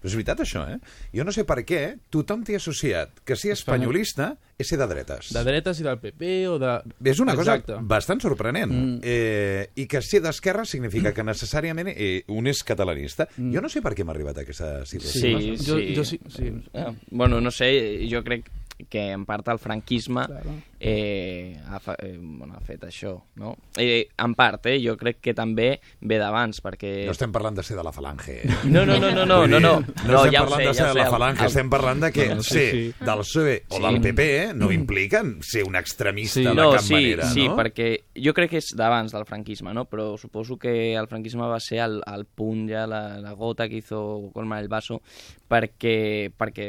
[0.00, 0.78] però és veritat això, eh?
[1.12, 1.80] Jo no sé per què
[2.12, 5.32] tothom t'hi ha associat que ser espanyolista és ser de dretes.
[5.36, 6.72] De dretes i del PP o de...
[7.12, 7.78] És una cosa Exacte.
[7.82, 8.72] bastant sorprenent.
[8.72, 8.98] Mm.
[9.02, 13.28] Eh, I que ser d'esquerra significa que necessàriament eh, un és catalanista.
[13.36, 15.20] Jo no sé per què hem arribat a aquesta situació.
[15.20, 15.92] Sí, Jo- sí.
[15.96, 16.52] jo sí- sí.
[16.72, 18.48] Eh, bueno, no sé, jo crec
[18.88, 20.50] que en part el franquisme Claro.
[20.78, 23.56] eh, ha, fa, eh, bueno, ha fet això, no?
[23.76, 27.04] Eh, en part, eh, jo crec que també ve d'abans, perquè...
[27.06, 28.38] No estem parlant de ser de la falange.
[28.44, 28.50] eh?
[28.70, 30.74] No, no, no, no, no, no, dir, no, no estem ja parlant sé, de ja
[30.74, 32.94] ser ho de la falange, el- estem parlant de que Bueno, sí, ser sí.
[33.04, 33.82] del PSOE o Sí.
[33.82, 36.44] del PP eh, no impliquen ser un extremista Sí.
[36.46, 37.56] de no, cap sí, manera, sí, no?
[37.56, 39.84] perquè jo crec que és d'abans del franquisme, no?
[39.84, 43.76] però suposo que el franquisme va ser el, el punt ja, la, la gota que
[43.76, 45.02] hizo colmar el vaso,
[45.50, 46.66] perquè, perquè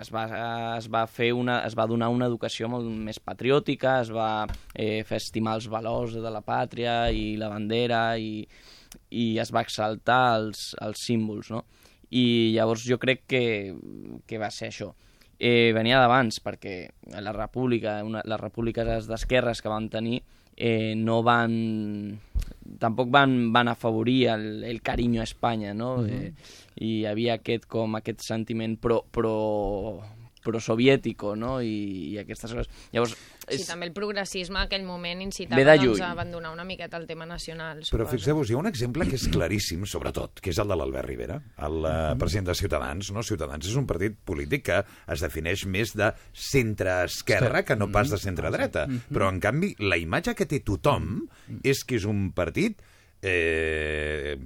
[0.00, 0.24] es, va,
[0.78, 5.02] es va fer una, es va donar una educació molt més patriòtica, es va eh,
[5.04, 8.46] fer estimar els valors de la pàtria i la bandera i,
[9.12, 11.64] i es va exaltar els, els símbols, no?
[12.14, 13.44] I llavors jo crec que,
[14.26, 14.92] que va ser això
[15.38, 16.76] eh, venia d'abans, perquè
[17.20, 20.22] la república, una, les repúbliques d'esquerres que van tenir
[20.56, 22.20] eh, no van...
[22.78, 25.98] tampoc van, van afavorir el, el carinyo a Espanya, no?
[25.98, 26.10] Mhm.
[26.10, 26.32] eh,
[26.76, 30.02] I hi havia aquest, com aquest sentiment pro, pro,
[30.44, 31.56] pro-soviètico, no?
[31.64, 32.70] I, I aquestes coses.
[32.92, 36.96] Llavors, Sí, és, també el progressisme en aquell moment incitava doncs, a abandonar una miqueta
[36.96, 37.82] el tema nacional.
[37.82, 38.12] Però suposo.
[38.14, 41.36] fixeu-vos, hi ha un exemple que és claríssim, sobretot, que és el de l'Albert Rivera,
[41.68, 43.12] el uh, president de Ciutadans.
[43.12, 43.24] No?
[43.26, 44.80] Ciutadans és un partit polític que
[45.12, 46.10] es defineix més de
[46.46, 48.86] centre-esquerra que no pas de centre-dreta.
[49.12, 51.26] Però, en canvi, la imatge que té tothom
[51.62, 52.80] és que és un partit
[53.24, 54.36] eh,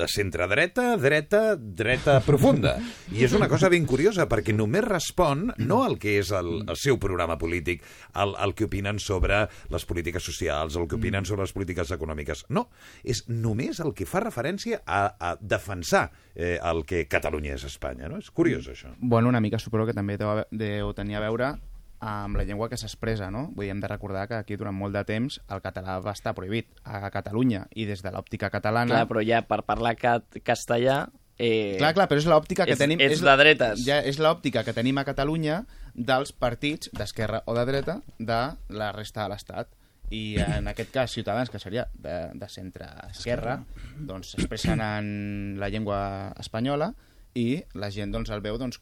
[0.00, 2.76] de centre-dreta, dreta, dreta profunda.
[3.12, 6.78] I és una cosa ben curiosa, perquè només respon no al que és el, el
[6.80, 7.82] seu programa polític,
[8.14, 12.46] al, al que opinen sobre les polítiques socials, el que opinen sobre les polítiques econòmiques.
[12.48, 12.68] No,
[13.02, 18.08] és només el que fa referència a, a defensar eh, el que Catalunya és Espanya.
[18.08, 18.22] No?
[18.22, 18.94] És curiós, això.
[19.00, 21.54] Bueno, una mica suposo que també deu, deu tenir a veure
[22.00, 23.46] amb la llengua que s'expressa, no?
[23.54, 26.32] Vull dir, hem de recordar que aquí durant molt de temps el català va estar
[26.34, 28.88] prohibit a Catalunya i des de l'òptica catalana...
[28.94, 31.02] clar, però ja per parlar cat, castellà...
[31.40, 33.00] Eh, Clar, clar, però és l'òptica que ets- tenim...
[33.00, 33.80] ets és la- dretes.
[33.86, 35.62] Ja és l'òptica que tenim a Catalunya
[35.94, 38.40] dels partits d'esquerra o de dreta de
[38.76, 39.70] la resta de l'Estat.
[40.12, 43.60] I en aquest cas, Ciutadans, que seria de, de centre-esquerra,
[43.96, 46.90] doncs s'expressen en la llengua espanyola
[47.38, 48.80] i la gent doncs, el veu doncs,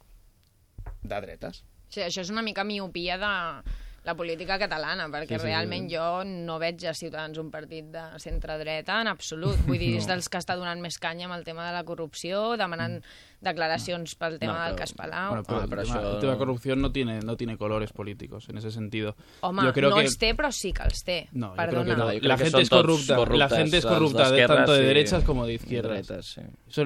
[1.02, 1.62] de dretes.
[1.88, 3.32] Sí, això és una mica miopia de
[4.08, 5.96] la política catalana, perquè Sí, sí, realment sí.
[5.96, 9.56] jo no veig a Ciutadans un partit de centre-dreta en absolut.
[9.68, 12.56] Vull dir, és dels que està donant més canya amb el tema de la corrupció,
[12.56, 13.02] demanant
[13.40, 15.28] declaracions pel tema No, del però- cas Palau.
[15.30, 17.56] Bueno, pero Ah, el, pero tema, eso- el tema de corrupción no tiene, no tiene
[17.56, 19.14] colores políticos en ese sentido.
[19.42, 20.02] Home, yo creo no que...
[20.02, 21.28] els té, però sí que els té.
[21.32, 21.84] No, yo Perdona.
[21.84, 22.04] creo que no.
[22.06, 23.36] No, yo creo la que gente son es todos corrupta.
[23.36, 26.06] La gente es els corrupta de, tanto de i derechas como de izquierdas.
[26.08, 26.40] Dretes, sí.
[26.68, 26.82] Eso,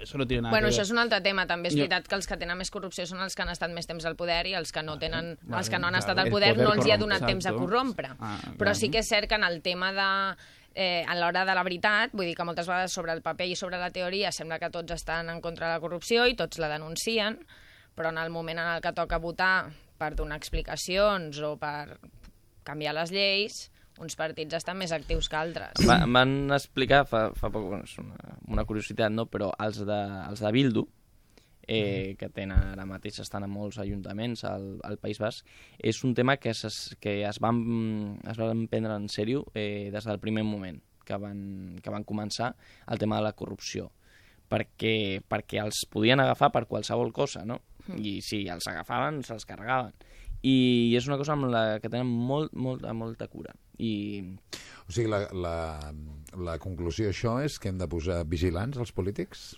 [0.00, 1.46] eso no tiene nada Bueno, que això és un altre tema.
[1.46, 3.70] També és Jo- veritat que els que tenen més corrupció són els que han estat
[3.70, 6.16] més temps al poder i els que no tenen, vale, els que no han estat
[6.18, 7.64] al El poder, poder no els hi ha donat temps a exacto.
[7.64, 8.12] corrompre.
[8.18, 10.08] Ah, Però sí que és cert que en el tema de
[10.74, 13.58] eh, a l'hora de la veritat, vull dir que moltes vegades sobre el paper i
[13.58, 16.70] sobre la teoria sembla que tots estan en contra de la corrupció i tots la
[16.72, 17.38] denuncien,
[17.96, 21.98] però en el moment en el que toca votar per donar explicacions o per
[22.64, 23.68] canviar les lleis,
[24.00, 25.84] uns partits estan més actius que altres.
[25.86, 27.68] Van explicar fa, fa poc,
[28.00, 29.28] una, una curiositat, no?
[29.30, 30.86] però els de, els de Bildu,
[31.66, 35.46] eh, que tenen ara mateix estan en molts ajuntaments al, al País Basc,
[35.78, 40.08] és un tema que, es, que es, van, es van prendre en sèrio eh, des
[40.08, 42.54] del primer moment que van, que van començar
[42.86, 43.90] el tema de la corrupció
[44.52, 47.60] perquè, perquè els podien agafar per qualsevol cosa, no?
[47.96, 49.94] I si els agafaven, se'ls carregaven.
[50.42, 53.54] I és una cosa amb la que tenen molt, molt, molta cura.
[53.78, 54.20] I
[54.84, 55.56] O sigui, la, la,
[56.36, 59.52] la conclusió d'això és que hem de posar vigilants als polítics?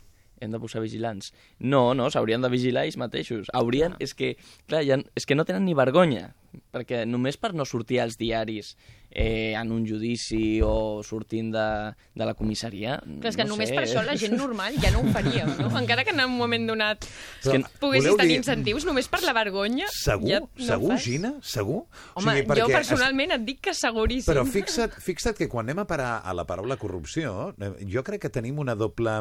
[0.46, 1.33] Hem de posar vigilants.
[1.59, 3.50] No, no, s'haurien de vigilar ells mateixos.
[3.57, 4.35] Haurien, és que,
[4.70, 6.33] clar, ja, és que no tenen ni vergonya,
[6.74, 8.74] perquè només per no sortir als diaris
[9.14, 11.66] eh, en un judici o sortint de,
[12.14, 12.98] de la comissaria...
[13.07, 15.46] Però és que no només sé, per això la gent normal ja no ho faria,
[15.46, 15.70] no?
[15.81, 17.07] Encara que en un moment donat
[17.44, 20.29] Però, poguessis tenir dir- incentius, només per la vergonya Segur?
[20.33, 20.98] ja no segur.
[20.98, 21.35] Gina?
[21.40, 21.85] Segur?
[22.18, 24.33] Home, jo perquè es- personalment et dic que seguríssim.
[24.33, 28.27] Però fixa't, fixa't que quan anem a parar a la paraula corrupció, eh, jo crec
[28.27, 29.14] que tenim una doble,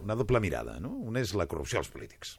[0.00, 0.78] una doble mirada.
[0.80, 0.94] No?
[1.10, 2.38] Una és la corrupció als polítics.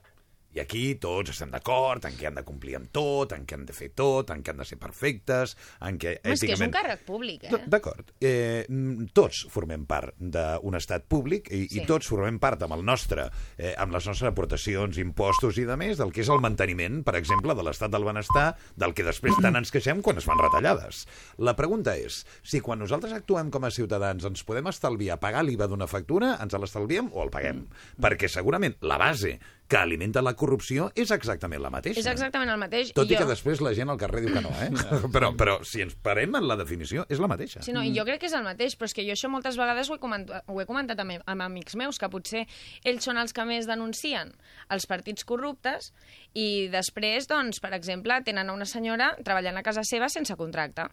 [0.52, 3.66] I aquí tots estem d'acord en què han de complir amb tot, en què han
[3.68, 5.56] de fer tot, en què han de ser perfectes,
[5.88, 6.74] en què Home, és que és un èticament...
[6.76, 7.62] càrrec públic, eh?
[7.72, 8.12] D'acord.
[8.20, 11.80] Eh, mm, tots formem part d'un estat públic i, Sí.
[11.80, 15.78] i tots formem part amb el nostre, eh, amb les nostres aportacions, impostos i de
[15.80, 19.38] més, del que és el manteniment, per exemple, de l'estat del benestar, del que després
[19.42, 21.06] tant ens queixem quan es fan retallades.
[21.38, 25.70] La pregunta és, si quan nosaltres actuem com a ciutadans ens podem estalviar pagar l'IVA
[25.72, 27.64] d'una factura, ens l'estalviem o el paguem?
[28.02, 29.38] Perquè segurament la base
[29.72, 32.02] que alimenta la corrupció és exactament la mateixa.
[32.02, 32.90] És exactament el mateix.
[32.92, 33.22] Tot i, jo...
[33.22, 34.68] que després la gent al carrer diu que no, eh?
[35.16, 37.64] però, però si ens parem en la definició, és la mateixa.
[37.64, 39.56] Sí, no, i jo crec que és el mateix, però és que jo això moltes
[39.62, 42.44] vegades ho he comentat, ho he comentat amb, amb amics meus, que potser
[42.84, 44.36] ells són els que més denuncien
[44.76, 45.94] els partits corruptes
[46.36, 50.90] i després, doncs, per exemple, tenen una senyora treballant a casa seva sense contracte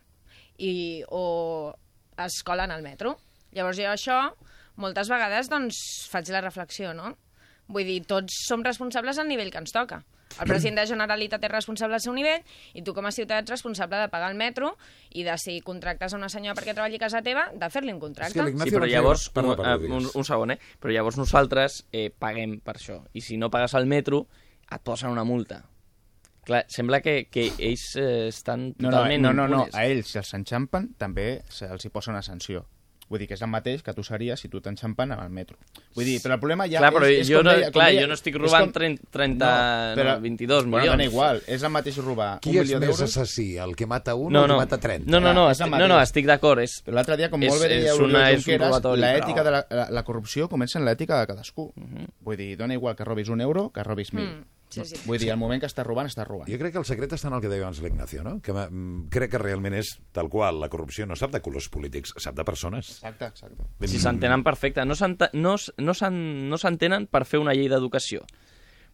[0.62, 1.74] i, o
[2.22, 3.18] es colen al metro.
[3.58, 4.20] Llavors jo això,
[4.78, 5.80] moltes vegades, doncs,
[6.12, 7.16] faig la reflexió, no?
[7.68, 10.02] Vull dir, tots som responsables al nivell que ens toca.
[10.38, 12.42] El president de la Generalitat és responsable al seu nivell
[12.76, 14.74] i tu com a ciutadà ets responsable de pagar el metro
[15.16, 18.00] i de si contractes a una senyora perquè treballi a casa teva, de fer-li un
[18.02, 18.36] contracte.
[18.36, 20.58] Sí, l'Ignacio però llavors, Perdó, un, perdó, un, un segon, eh?
[20.78, 23.00] Però llavors nosaltres eh, paguem per això.
[23.16, 24.26] I si no pagues el metro,
[24.68, 25.62] et posen una multa.
[26.48, 30.14] Clar, sembla que, que ells eh, estan No, no, totalment no, no, no, a ells,
[30.14, 32.64] si els enxampen, també se'ls hi posa una sanció.
[33.08, 35.56] Vull dir que és el mateix que tu series si tu t'enxampen amb el metro.
[35.96, 37.72] Vull dir, però el problema ja clar, però és, és jo, com no, deia, com
[37.78, 39.48] clar, deia, jo no estic és robant com- 30, 30
[39.96, 40.92] no, 22 Bueno, milions.
[40.92, 43.02] dona igual, és el mateix robar Qui un és milió més d'euros...
[43.08, 44.54] assassí, el que mata un no, o el no.
[44.58, 45.10] que mata 30?
[45.10, 46.60] No, no, no, és el estic, no, no, estic d'acord.
[46.60, 49.44] És, Però l'altre dia, com És- molt bé deia és Oriol és Junqueras, l'ètica però-
[49.44, 51.72] de la, la, la corrupció comença en l'ètica de cadascú.
[52.20, 54.26] Vull dir, dona igual que robis un euro que robis mil.
[54.26, 54.96] Mm, sí, sí.
[55.06, 56.48] Vull dir, el moment que estàs robant, estàs robant.
[56.50, 58.40] Jo crec que el secret està en el que deia abans l'Ignacio, no?
[58.40, 60.60] Que mm, crec que realment és tal qual.
[60.60, 62.90] La corrupció no sap de colors polítics, sap de persones.
[62.98, 63.64] Exacte, exacte.
[63.86, 64.84] Si s'entenen perfecte.
[64.84, 68.24] No s'ente- no no s'entenen per fer una llei d'educació.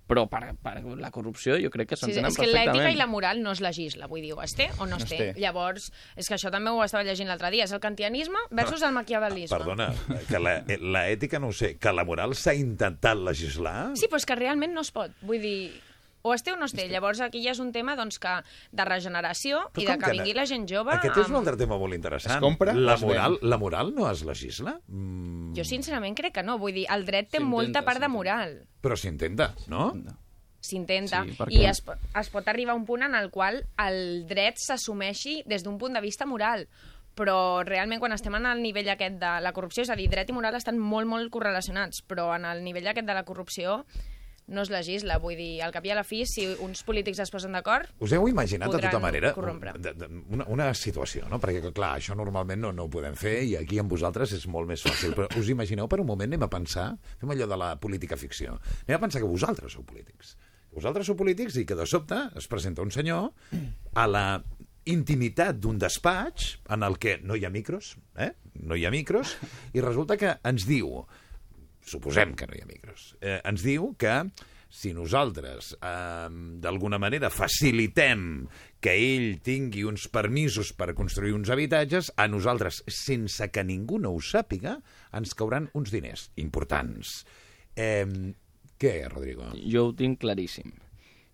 [0.07, 2.93] Però per, per la corrupció jo crec que Sí, s'entenen és que l'ètica perfectament.
[2.95, 5.05] i la moral no es legisla, vull dir, o es té o no es No
[5.05, 5.17] es té.
[5.33, 5.40] té.
[5.40, 8.93] Llavors, és que això també ho estava llegint l'altre dia, és el kantianisme versus el
[8.93, 9.57] maquiavelisme.
[9.57, 9.88] Perdona,
[10.29, 13.93] que la, eh, la ètica no ho sé, que la moral s'ha intentat legislar?
[13.97, 15.11] Sí, però és que realment no es pot.
[15.23, 15.81] Vull dir,
[16.25, 16.87] o es té o no es té.
[16.89, 18.33] Llavors aquí ja és un tema doncs, que
[18.73, 20.13] de regeneració Però i de que que no?
[20.17, 20.95] vingui la gent jove...
[20.97, 22.39] Aquest és un amb- altre tema molt interessant.
[22.39, 24.79] Es compra la moral, la moral no es legisla?
[24.89, 26.57] Mm, Jo sincerament crec que no.
[26.59, 28.57] Vull dir, el dret té molta part de moral.
[28.81, 29.91] Però s'intenta, no?
[30.65, 31.21] S'intenta.
[31.29, 31.83] Sí, perquè- I es,
[32.23, 35.93] es pot arribar a un punt en el qual el dret s'assumeixi des d'un punt
[35.93, 36.67] de vista moral
[37.15, 40.33] però realment quan estem en el nivell aquest de la corrupció, és a dir, dret
[40.33, 43.85] i moral estan molt, molt correlacionats, però en el nivell aquest de la corrupció
[44.47, 45.19] no es legisla.
[45.23, 48.13] Vull dir, al cap i a la fi, si uns polítics es posen d'acord, Us
[48.13, 49.73] heu imaginat, de tota manera, corrompre.
[49.79, 51.41] de, de, una, una situació, no?
[51.43, 54.69] Perquè, clar, això normalment no, no ho podem fer i aquí amb vosaltres és molt
[54.69, 55.15] més fàcil.
[55.17, 58.59] Però us imagineu, per un moment, anem a pensar, fem allò de la política ficció,
[58.87, 60.37] anem a pensar que vosaltres sou polítics.
[60.75, 63.31] Vosaltres sou polítics i que de sobte es presenta un senyor
[63.95, 64.27] a la
[64.91, 68.33] intimitat d'un despatx en el que no hi ha micros, eh?
[68.61, 69.37] no hi ha micros,
[69.73, 71.07] i resulta que ens diu,
[71.85, 74.23] suposem que no hi ha micros, eh, ens diu que
[74.75, 76.29] si nosaltres eh,
[76.61, 78.47] d'alguna manera facilitem
[78.83, 84.11] que ell tingui uns permisos per construir uns habitatges, a nosaltres, sense que ningú no
[84.12, 84.81] ho sàpiga,
[85.14, 87.20] ens cauran uns diners importants.
[87.77, 88.35] Eh,
[88.81, 89.53] què, Rodrigo?
[89.62, 90.75] Jo ho tinc claríssim.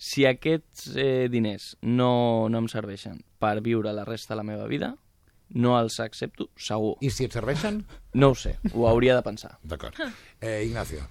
[0.00, 4.68] Si aquests eh, diners no, no em serveixen per viure la resta de la meva
[4.68, 4.94] vida,
[5.50, 6.96] no els accepto, segur.
[7.00, 7.84] I si et serveixen?
[8.14, 9.56] No ho sé, ho hauria de pensar.
[9.62, 9.96] D'acord.
[10.40, 11.04] Eh, Ignacio,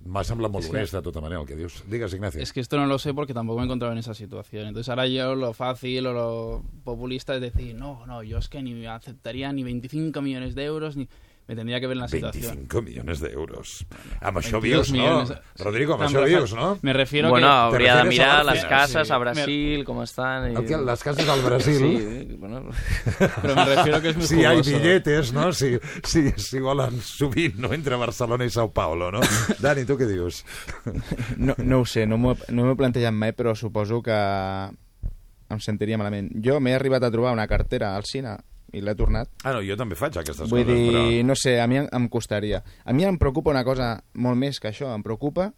[0.00, 1.82] m'ha semblat molt honest de tota manera el que dius.
[1.90, 2.42] Digues, Ignacio.
[2.42, 4.68] Es que esto no lo sé porque tampoco me he encontrado en esa situación.
[4.68, 8.62] Entonces ahora yo lo fácil o lo populista es decir, no, no, yo es que
[8.62, 11.08] ni aceptaría ni 25 millones de euros, ni...
[11.50, 12.68] Me tendría que ver en la situación.
[12.68, 13.70] 25 milions d'euros.
[14.22, 14.98] Amb això 22 vius, no?
[15.00, 15.30] millones.
[15.58, 16.66] Rodrigo, amb No, això me vius, no?
[16.86, 17.52] Me refiero bueno, que...
[17.74, 19.12] hauria de mirar les cases Sí.
[19.12, 20.52] a Brasil, com estan...
[20.52, 20.76] I...
[20.86, 21.80] Les cases del Brasil...
[21.80, 22.70] Sí, bueno...
[23.42, 24.78] Pero me refiero que es muy Si hi ha jugoso.
[24.78, 25.52] billetes, no?
[25.52, 25.72] Si,
[26.04, 27.72] si, si volen sovint, no?
[27.74, 29.18] Entre Barcelona i Sao Paulo, no?
[29.58, 30.44] Dani, tu què dius?
[31.34, 34.20] No, no ho sé, no m'ho no he plantejat mai, però suposo que
[35.50, 36.30] em sentiria malament.
[36.46, 38.38] Jo m'he arribat a trobar una cartera al cine
[38.72, 39.30] i l'he tornat.
[39.44, 41.04] Ah, no, jo també faig aquestes Vull coses, dir, però...
[41.26, 42.62] no sé, a mi em, em costaria.
[42.84, 45.52] A mi em preocupa una cosa molt més que això, em preocupa,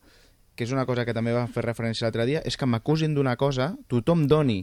[0.55, 3.37] que és una cosa que també va fer referència l'altre dia, és que m'acusin d'una
[3.40, 4.62] cosa, tothom doni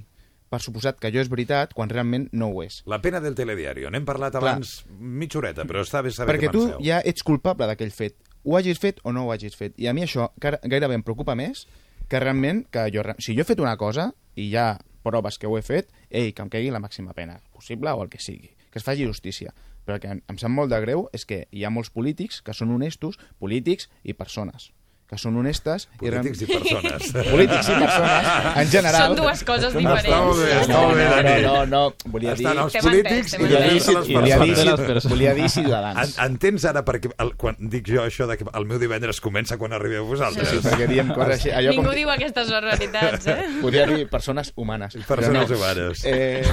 [0.49, 2.79] per suposat que allò és veritat, quan realment no ho és.
[2.89, 3.89] La pena del telediario.
[3.93, 4.41] N'hem parlat Clar.
[4.55, 6.81] abans mitja horeta, però està bé saber Perquè què tu penseu.
[6.85, 8.17] ja ets culpable d'aquell fet.
[8.45, 9.75] Ho hagis fet o no ho hagis fet.
[9.77, 11.67] I a mi això gairebé em preocupa més
[12.09, 14.71] que realment que jo, si jo he fet una cosa i ha
[15.05, 18.09] proves que ho he fet, ei, que em caigui la màxima pena possible o el
[18.09, 19.53] que sigui, que es faci justícia.
[19.85, 22.55] Però el que em, sap molt de greu és que hi ha molts polítics que
[22.57, 24.71] són honestos, polítics i persones
[25.09, 26.45] que són honestes Polítics i...
[26.45, 27.07] i persones.
[27.33, 28.27] polítics i persones,
[28.61, 29.07] en general...
[29.07, 30.37] Són dues coses Està molt diferents.
[30.37, 31.33] bé, està molt bé, no, Dani.
[31.41, 32.45] no, no, no, volia dir...
[32.45, 35.07] Estan els polítics i les volia dir, persones.
[35.09, 36.13] volia dir En, ciutadans.
[36.27, 39.73] entens ara perquè el, quan dic jo això de que el meu divendres comença quan
[39.73, 40.49] arribeu vosaltres?
[40.53, 41.49] Sí, perquè diem coses així.
[41.57, 41.97] Allò Ningú com...
[41.97, 43.39] diu aquestes barbaritats, eh?
[43.63, 44.97] Podria dir persones humanes.
[45.09, 45.57] Persones no.
[45.57, 46.05] humanes.
[46.05, 46.43] Eh...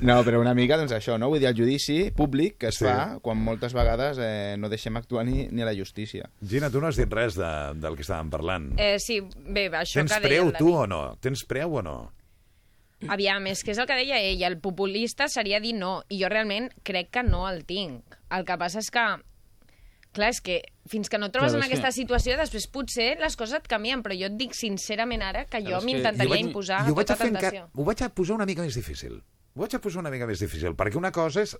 [0.00, 1.28] No, però una mica, doncs això, no?
[1.32, 2.86] Vull dir, el judici públic que es Sí.
[2.88, 6.21] fa quan moltes vegades eh, no deixem actuar ni, ni a la justícia.
[6.22, 6.30] Dia.
[6.54, 7.50] Gina, tu no has dit res de,
[7.82, 8.70] del que estàvem parlant.
[8.78, 11.16] Eh, sí, bé, això Tens que preu, tu, o no?
[11.20, 11.96] Tens preu o no?
[13.10, 16.28] Aviam, és que és el que deia ell, el populista seria dir no, i jo
[16.30, 18.14] realment crec que no el tinc.
[18.30, 19.02] El que passa és que,
[20.14, 22.68] clar, és que fins que no et trobes Clar, en és que- aquesta situació, després
[22.70, 26.30] potser les coses et canvien, però jo et dic sincerament ara que jo m'intentaria Jo
[26.36, 27.64] vaig- imposar jo ho vaig tota a fer tentació.
[27.66, 29.18] encara- Ho vaig a posar una mica més difícil.
[29.52, 31.50] Ho vaig a posar una mica més difícil, perquè una cosa és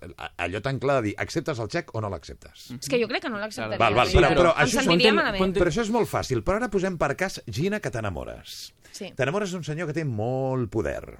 [0.41, 2.71] allò tan clar de dir acceptes el xec o no l'acceptes.
[2.73, 3.77] És que jo crec que no l'acceptaria.
[3.77, 6.41] Val, val, Sí, però, però però, això, és, però això és molt fàcil.
[6.41, 8.71] Però ara posem per cas, Gina, que t'enamores.
[8.89, 9.11] Sí.
[9.13, 11.19] T'enamores d'un senyor que té molt poder.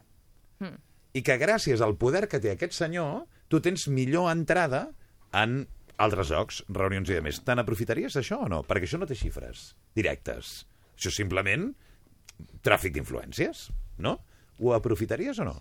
[0.64, 0.80] Mm.
[1.14, 4.88] I que gràcies al poder que té aquest senyor, tu tens millor entrada
[5.30, 5.68] en
[6.02, 7.44] altres jocs, reunions i demés.
[7.46, 8.64] Te n'aprofitaries d'això o no?
[8.66, 10.64] Perquè això no té xifres directes.
[10.98, 11.70] Això és simplement
[12.66, 13.68] tràfic d'influències,
[14.02, 14.18] no?
[14.58, 15.56] Ho aprofitaries o no?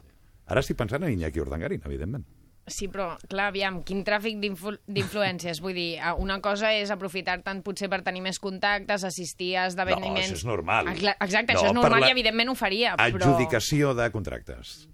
[0.53, 2.27] Ara estic pensant en Iñaki Urdangarín, evidentment.
[2.71, 5.59] Sí, però, clar, aviam, quin tràfic d'influ- d'influències?
[5.65, 10.29] Vull dir, eh, una cosa és aprofitar-te'n potser per tenir més contactes, assistir a esdeveniments...
[10.29, 10.87] No, això és normal.
[10.93, 14.87] Ah, Exacte, No, això és normal la i evidentment ho faria, però Adjudicació de contractes.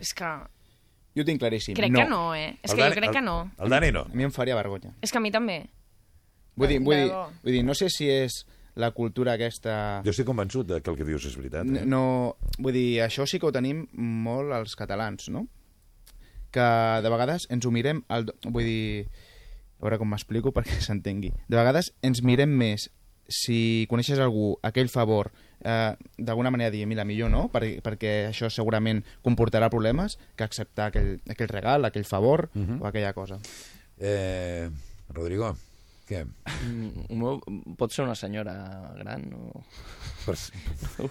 [0.00, 0.32] és que
[1.14, 1.74] Jo ho tinc claríssim.
[1.78, 2.00] crec no.
[2.02, 2.56] que no, eh?
[2.62, 3.38] És El que Dani- jo crec que el- no.
[3.58, 4.00] El Dani no.
[4.10, 4.92] A mi em faria vergonya.
[5.00, 5.68] És que a mi també.
[6.56, 8.44] Vull dir, vull dir, vull dir no sé si és
[8.78, 10.00] la cultura aquesta...
[10.06, 11.66] Jo estic convençut de que el que dius és veritat.
[11.66, 11.84] Eh?
[11.88, 15.48] No, vull dir, això sí que ho tenim molt els catalans, no?
[16.54, 16.68] Que
[17.02, 18.04] de vegades ens ho mirem...
[18.08, 19.08] Al, vull dir,
[19.78, 21.32] a veure com m'explico perquè s'entengui.
[21.50, 22.86] De vegades ens mirem més
[23.28, 28.48] si coneixes algú, aquell favor, eh, d'alguna manera dir, mira, millor no, per, perquè això
[28.48, 32.80] segurament comportarà problemes, que acceptar aquell, aquell regal, aquell favor uh -huh.
[32.80, 33.38] o aquella cosa.
[33.98, 34.70] Eh,
[35.10, 35.56] Rodrigo,
[36.08, 36.22] què?
[36.64, 38.54] Mm, Pot ser una senyora
[38.98, 39.62] gran o
[40.24, 40.34] Per...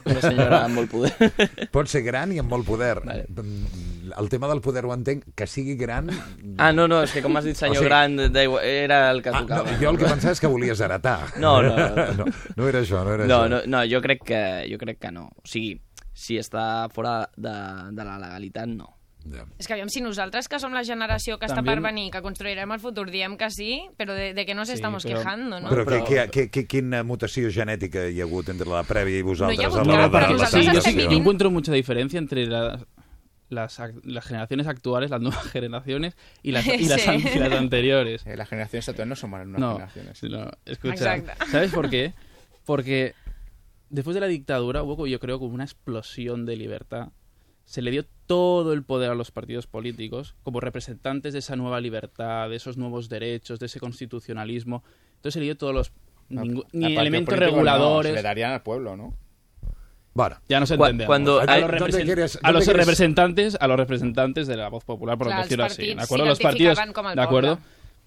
[0.05, 1.13] una senyora amb molt poder.
[1.75, 2.99] Pot ser gran i amb molt poder.
[3.05, 3.25] Vale.
[3.29, 5.23] Mm, El tema del poder ho entenc.
[5.35, 6.09] Que sigui gran...
[6.57, 9.21] Ah, no, no, és que com has dit senyor O sigui- gran, d'aigua- era el
[9.21, 9.77] que Ah, no, tocava.
[9.81, 11.19] jo el que pensava és que volies heretar.
[11.43, 12.05] No, no, no.
[12.23, 12.25] no,
[12.57, 13.49] no era això, no era No, això.
[13.55, 15.27] no, no, jo crec que, jo crec que no.
[15.37, 15.75] O sigui,
[16.17, 17.53] si està fora de,
[17.93, 18.96] de la legalitat, no.
[19.31, 19.45] Ja.
[19.59, 22.21] És que aviam, si nosaltres, que som la generació que està També- per venir, que
[22.21, 25.59] construirem el futur, diem que sí, però de, de què nos Sí, estamos però- quejando,
[25.59, 25.69] no?
[25.69, 29.21] Però, Però- que, que, que, quina mutació genètica hi ha hagut entre la prèvia i
[29.21, 29.57] vosaltres?
[29.57, 31.01] No hi ha hagut a cap, l'hora de però la nosaltres Sí, yo, estem sí,
[31.03, 32.85] yo encuentro mucha diferencia entre las,
[33.49, 37.09] las, las generaciones actuales, las nuevas generaciones y las, y las, Sí.
[37.09, 38.25] an- y las anteriores.
[38.27, 40.23] Eh, las generaciones actuales no son malas unas No, generaciones.
[40.23, 41.15] no, escucha.
[41.17, 41.45] Exacto.
[41.51, 42.13] ¿Sabes por qué?
[42.65, 43.13] Porque
[43.89, 47.09] después de la dictadura hubo, yo creo, como una explosión de libertad.
[47.67, 51.81] Se le dio todo el poder a los partidos políticos como representantes de esa nueva
[51.81, 54.83] libertad, de esos nuevos derechos, de ese constitucionalismo.
[55.17, 55.91] Entonces se le dio todos los
[56.29, 58.09] No, ningú- a ni partidos elementos políticos no, reguladores.
[58.11, 59.13] se le darían al pueblo, ¿no?
[60.13, 61.05] Bueno, Ya nos entendemos.
[61.07, 64.47] cuando a, hay- los ¿dónde represent- quieres- a los dónde quieres- representantes, a los representantes
[64.47, 65.81] de la voz popular, por Claro, decirlo los así.
[65.81, 66.23] partidos ¿De acuerdo?
[66.25, 67.59] se Los partidos, identificaban como el ¿de acuerdo?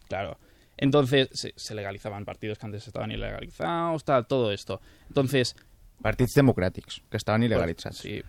[0.08, 0.38] Claro.
[0.78, 4.80] Entonces se, se legalizaban partidos que antes estaban ilegalizados, tal, todo esto.
[5.08, 5.54] Entonces,
[6.02, 7.92] Partits democràtics, que estaven il·legalitzats.
[7.98, 8.22] sí,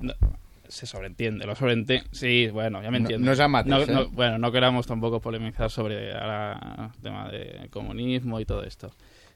[0.00, 0.14] no-
[0.70, 2.06] se sobreentiende, lo sobreentiende.
[2.12, 3.26] Sí, bueno, ya me entiendo.
[3.26, 4.08] no es No- no- eh?
[4.12, 8.90] bueno, no queramos tampoco polemizar sobre ahora el tema de comunismo y todo esto.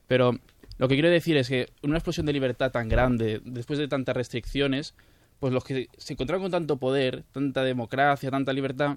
[0.07, 0.39] Pero
[0.79, 4.17] lo que quiero decir es que una explosión de libertad tan grande, después de tantas
[4.17, 4.95] restricciones,
[5.41, 8.97] pues los que se encontraron con tanto poder, tanta democracia, tanta libertad,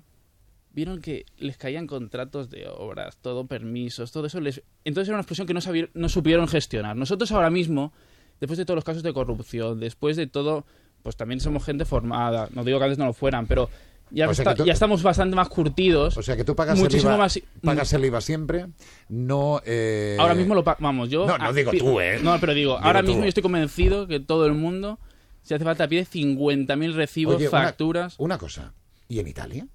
[0.73, 4.39] vieron que les caían contratos de obras, todo permisos, todo eso.
[4.39, 4.61] Les...
[4.85, 5.59] Entonces era una explosión que no,
[5.95, 6.95] no supieron gestionar.
[6.95, 7.93] Nosotros ahora mismo,
[8.39, 10.65] después de todos los casos de corrupción, después de todo,
[11.03, 12.49] pues también somos gente formada.
[12.53, 13.69] No digo que antes no lo fueran, pero
[14.09, 16.17] ya, O sea está- que tú- ya estamos bastante más curtidos.
[16.17, 17.39] o sea que tú pagas el IVA, más.
[17.63, 18.67] pagas el IVA siempre,
[19.09, 19.61] no...
[19.65, 22.19] eh, Ahora mismo lo pa- vamos, yo No, no digo tú, ¿eh?
[22.21, 23.07] No, pero digo, Digo ahora tú.
[23.09, 24.99] mismo yo estoy convencido que todo el mundo
[25.43, 28.15] si hace falta pide 50.000 recibos, Oye, una- facturas.
[28.17, 28.73] Una, cosa,
[29.07, 29.65] ¿y en Italia?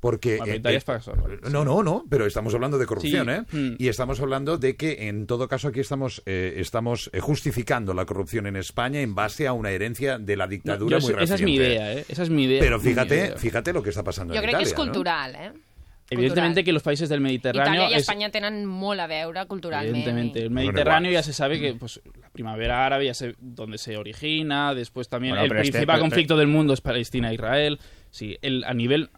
[0.00, 0.36] Porque...
[0.36, 3.32] Eh, Italia eh, es para solo, No, no, no, pero estamos hablando de corrupción, Sí,
[3.32, 3.42] ¿eh?
[3.72, 3.74] mm.
[3.78, 8.06] Y estamos hablando de que, en todo caso, aquí estamos, eh, estamos eh, justificando la
[8.06, 11.22] corrupción en España en base a una herencia de la No, dictadura yo muy sé-
[11.24, 12.04] esa es mi idea, ¿eh?
[12.08, 12.60] Esa es mi idea.
[12.60, 13.36] Pero fíjate, idea.
[13.36, 14.84] fíjate lo que está pasando Jo en crec que Italia, és ¿no?
[14.84, 15.52] cultural, eh?
[16.12, 16.64] Evidentemente Cultural.
[16.64, 17.72] que los países del Mediterráneo...
[17.82, 19.94] Italia i es- Espanya tenen molt a veure culturalment.
[19.94, 23.96] Evidentemente, el Mediterráneo ya se sabe que pues la primavera árabe ya sé dónde se
[23.96, 27.78] origina, después también Bueno, el este- principal conflicto del mundo es Palestina e Israel.
[28.10, 29.10] Sí, el, a nivel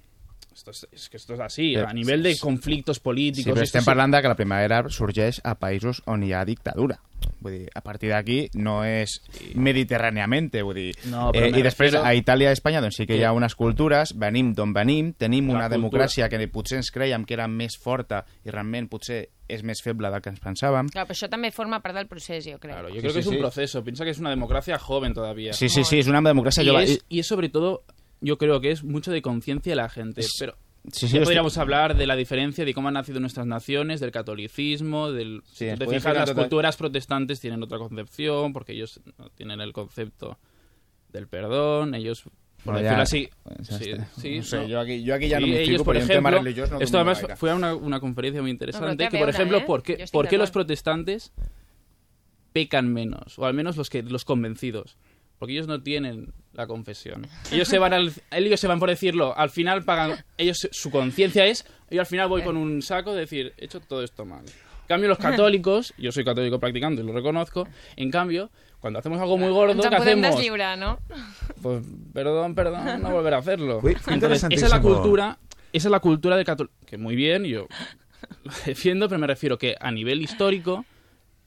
[0.54, 3.52] esto es, es que esto es así, Pero- a nivel de sí, conflictos Sí, políticos.
[3.52, 6.44] però esto estem sí- parlant de que la primavera sorgeix a països on hi ha
[6.44, 7.00] dictadura.
[7.40, 9.20] Vull dir, a partir d'aquí no és
[9.54, 10.96] mediterràniamente, vull dir.
[11.10, 13.22] No, però eh, I després refiero- a Itàlia i a Espanya doncs sí que hi
[13.24, 15.76] ha unes cultures, venim d'on venim, tenim La una cultura.
[16.06, 20.10] democràcia que potser ens creiem que era més forta i realment potser és més feble
[20.10, 20.88] del que ens pensàvem.
[20.90, 22.72] Clar, però això també forma part del procés, jo crec.
[22.74, 23.38] Claro, yo Sí, creo sí, que es un sí.
[23.40, 23.84] proceso.
[23.84, 25.52] Piensa que es una democracia joven todavía.
[25.52, 26.82] Sí, sí, sí, és una democràcia y, jove.
[26.84, 27.84] es, y es sobre todo,
[28.22, 30.22] yo creo que es mucho de conciencia de la gente.
[30.38, 30.56] Pero
[30.90, 34.10] Sí, sí, podríamos estoy- hablar de la diferencia de cómo han nacido nuestras naciones, del
[34.10, 35.42] catolicismo, del...
[35.44, 39.60] Sí, si te fijas, las total- culturas protestantes tienen otra concepción, porque ellos no tienen
[39.60, 40.38] el concepto
[41.12, 42.22] del perdón, ellos,
[42.64, 43.28] por Bueno, decirlo así...
[43.60, 44.08] ya sí, está.
[44.20, 44.66] sí, No sé, no.
[44.66, 46.96] yo aquí- yo aquí ya no me ellos, explico, por en ejemplo, religioso no esto
[46.96, 49.64] además fue a una, una conferencia muy interesante, que por ejemplo, eh?
[49.64, 51.32] ¿por qué, por qué los protestantes
[52.52, 53.38] pecan menos?
[53.38, 54.96] O al menos los que los convencidos.
[55.42, 57.26] Porque ellos no tienen la confesión.
[57.50, 61.44] Ellos se van al, ellos se van por decirlo, al final pagan, ellos su conciencia
[61.46, 64.44] es, yo al final voy con un saco de decir, he hecho todo esto mal.
[64.44, 67.66] En cambio los católicos, yo soy católico practicante y lo reconozco,
[67.96, 70.36] en cambio, cuando hacemos algo muy gordo, ¿qué hacemos?
[70.36, 71.00] deslliurar, no?
[71.60, 71.84] Pues
[72.14, 73.80] perdón, perdón, no volver a hacerlo.
[73.82, 75.40] Uy, Entonces, esa es la cultura,
[75.72, 77.66] esa es la cultura de católico, que muy bien, yo
[78.44, 80.84] lo defiendo, pero me refiero que a nivel histórico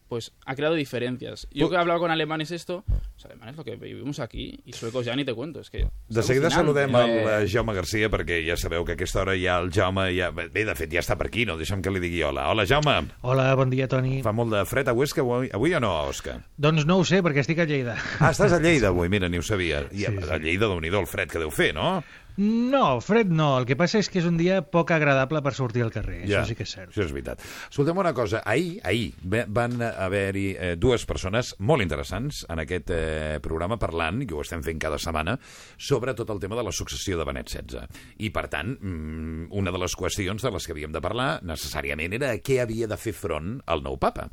[0.07, 1.47] pues ha creado diferencias.
[1.51, 5.05] Yo que he hablado con alemanes esto, los alemanes lo que vivimos aquí i suecos
[5.05, 5.87] ja ni te cuento, és que...
[6.09, 9.57] De seguida saludem el eh, Jaume Garcia, perquè ja sabeu que a aquesta hora ja
[9.59, 10.07] el Jaume...
[10.15, 10.29] Ja...
[10.35, 11.57] Bé, de fet, ja està per aquí, no?
[11.57, 12.47] Deixa'm que li digui hola.
[12.51, 12.97] Hola, Jaume.
[13.21, 14.21] Hola, bon dia, Toni.
[14.25, 16.37] Fa molt de fred a Huesca avui, avui o no, Òscar?
[16.57, 17.97] Doncs no ho sé, perquè estic a Lleida.
[18.19, 19.85] Ah, estàs a Lleida avui, mira, ni ho sabia.
[19.91, 20.29] I Sí, a, sí.
[20.31, 22.03] a Lleida, déu nhi el fred que deu fer, no?
[22.37, 23.53] No, fred no.
[23.59, 26.23] El que passa és que és un dia poc agradable per sortir al carrer.
[26.25, 26.91] Ja, Això sí que és cert.
[26.91, 27.43] Això és veritat.
[27.69, 28.41] Escoltem una cosa.
[28.43, 29.13] Ahir, ahir
[29.47, 34.63] van haver-hi eh, dues persones molt interessants en aquest eh, programa parlant, i ho estem
[34.65, 35.37] fent cada setmana,
[35.77, 37.85] sobre tot el tema de la successió de Benet XVI.
[38.19, 42.19] I, per tant, mm, una de les qüestions de les que havíem de parlar necessàriament
[42.19, 44.27] era a què havia de fer front el nou papa.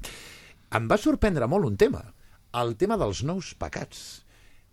[0.72, 2.03] Em va sorprendre molt un tema,
[2.59, 4.21] el tema dels nous pecats.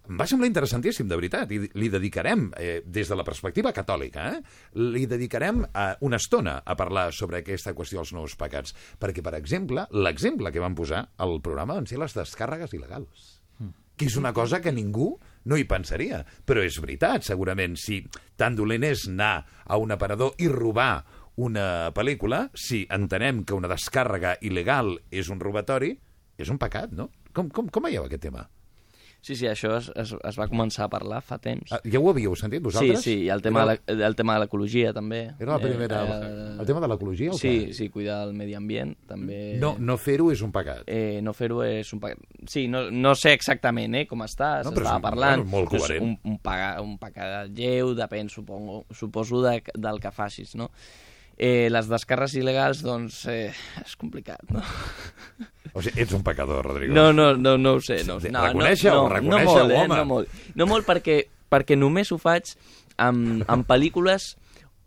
[0.09, 4.23] Em va semblar interessantíssim, de veritat, i li dedicarem, eh, des de la perspectiva catòlica,
[4.33, 4.39] eh,
[4.73, 9.35] li dedicarem eh, una estona a parlar sobre aquesta qüestió dels nous pecats, perquè, per
[9.37, 13.29] exemple, l'exemple que van posar al programa van ser les descàrregues il·legals,
[13.95, 15.11] que és una cosa que ningú
[15.45, 18.01] no hi pensaria, però és veritat, segurament, si
[18.35, 21.05] tan dolent és anar a un aparador i robar
[21.37, 25.93] una pel·lícula, si entenem que una descàrrega il·legal és un robatori,
[26.39, 27.11] és un pecat, no?
[27.29, 28.49] Com, com, com veieu aquest tema?
[29.21, 31.73] Sí, sí, això es, es, es va començar a parlar fa temps.
[31.75, 33.01] Ah, Ja ho havíeu sentit, sí, vosaltres?
[33.03, 35.33] sí, i el tema, Era- la, el tema de l'ecologia també.
[35.37, 35.99] Era la primera...
[36.05, 37.73] Eh, el tema de l'ecologia o Sí, què?
[37.75, 39.57] sí, cuidar el medi ambient també...
[39.59, 40.85] No, no fer-ho és un pecat.
[40.87, 42.23] Eh, no fer-ho és un pecat.
[42.47, 45.43] Sí, no, no sé exactament eh, com està, No, s'estava parlant.
[45.43, 46.07] bueno, molt No és coherent.
[46.07, 50.71] un, un, paga, un pecat lleu, depèn, supongo, suposo, de, del que facis, no?
[51.41, 54.59] Eh, les descàrregues il·legals, doncs, eh, és complicat, no?
[55.71, 56.93] O sigui, ets un pecador, Rodrigo.
[56.93, 58.01] No, no, no, no ho sé.
[58.03, 59.95] No, no, reconèixer-ho, no, no, reconèixer-ho, no molt, eh, home.
[59.95, 60.27] no molt.
[60.59, 62.51] No molt perquè, perquè només ho faig
[62.97, 64.33] amb, amb pel·lícules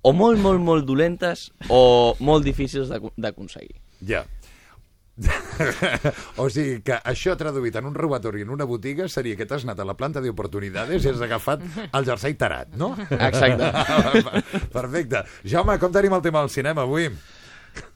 [0.02, 3.78] o molt, molt, molt dolentes o molt difícils d'aco- d'aconseguir.
[4.04, 4.24] Ja.
[6.40, 9.82] o sigui que això traduït en un robatori en una botiga seria que t'has anat
[9.82, 12.94] a la planta d'oportunitats i has agafat el jersei tarat, no?
[13.10, 13.68] Exacte.
[14.78, 15.24] Perfecte.
[15.44, 17.10] Jaume, com tenim el tema del cinema avui?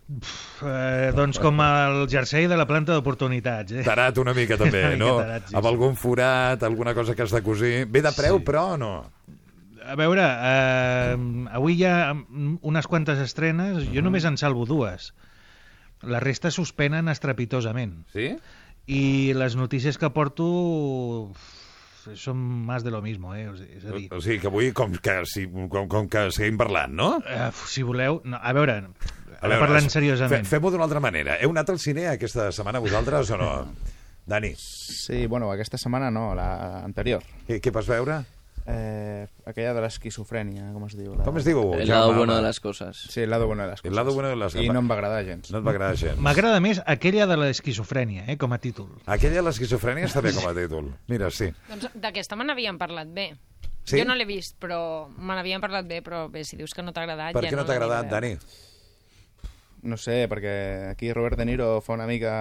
[0.07, 3.75] Eh, doncs com el jersei de la planta d'oportunitats.
[3.81, 3.85] Eh?
[3.87, 5.17] Tarat una mica també, Una mica no?
[5.19, 7.75] tarat, sí, Amb algun forat, alguna cosa que has de cosir.
[7.91, 8.45] Ve de preu, Sí.
[8.47, 8.93] però o no?
[9.87, 11.17] A veure, eh,
[11.55, 15.13] avui hi ha unes quantes estrenes, jo només en salvo dues.
[16.03, 18.03] La resta suspenen estrepitosament.
[18.13, 18.31] Sí?
[18.87, 21.33] I les notícies que porto
[22.15, 22.39] són
[22.69, 23.49] més de lo mismo, eh?
[23.51, 26.29] O sigui, és a dir, O sigui que avui, com que, si, com, com que
[26.31, 27.09] seguim parlant, no?
[27.27, 28.21] eh, si voleu...
[28.25, 28.77] No, a veure,
[29.41, 30.47] A ara parlant seriosament.
[30.47, 31.35] Fe, Fem-ho d'una altra manera.
[31.43, 33.51] Heu anat al cine aquesta setmana vosaltres o no?
[34.27, 37.23] Dani, Sí, bueno, aquesta setmana no, la anterior.
[37.49, 38.21] què, què vas veure?
[38.67, 41.13] Eh, aquella de l'esquizofrènia, com es diu?
[41.15, 41.23] La...
[41.23, 41.61] Com es diu?
[41.77, 42.99] El lado bueno de les coses.
[43.13, 43.91] Sí, el lado bueno de les coses.
[43.93, 45.53] El lado bueno de les I no em va agradar gens.
[45.55, 46.19] No et va agradar gens.
[46.19, 48.91] M'agrada més aquella de l'esquizofrènia, eh, com a títol.
[49.07, 50.91] Aquella de l'esquizofrènia està bé com a títol.
[51.07, 51.53] Mira, sí.
[51.71, 53.29] Doncs d'aquesta me n'havien parlat bé.
[53.87, 54.01] Sí?
[54.01, 56.91] Jo no l'he vist, però me n'havien parlat bé, però bé, si dius que no
[56.91, 57.37] t'ha agradat...
[57.39, 58.11] Per ja què no t'ha l'aniré a agradat.
[58.11, 58.33] Dani?
[59.87, 60.53] No sé, perquè
[60.91, 62.33] aquí Robert De Niro fa una mica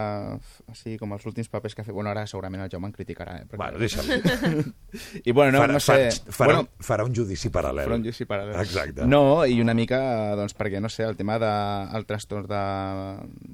[0.71, 1.95] així com els últims papers que ha fet.
[1.95, 3.37] Bueno, ara segurament el Jaume em criticarà.
[3.41, 3.47] Eh?
[3.49, 3.59] Perquè...
[3.61, 4.71] Bueno, deixa'l.
[5.29, 5.97] I bueno, no, farà, no sé...
[6.09, 7.85] farà, farà, bueno, farà un judici paral·lel.
[7.85, 8.57] Farà un judici paral·lel.
[8.63, 9.09] Exacte.
[9.09, 9.99] No, i una mica,
[10.39, 12.63] doncs, perquè, no sé, el tema del de, el trastorn de,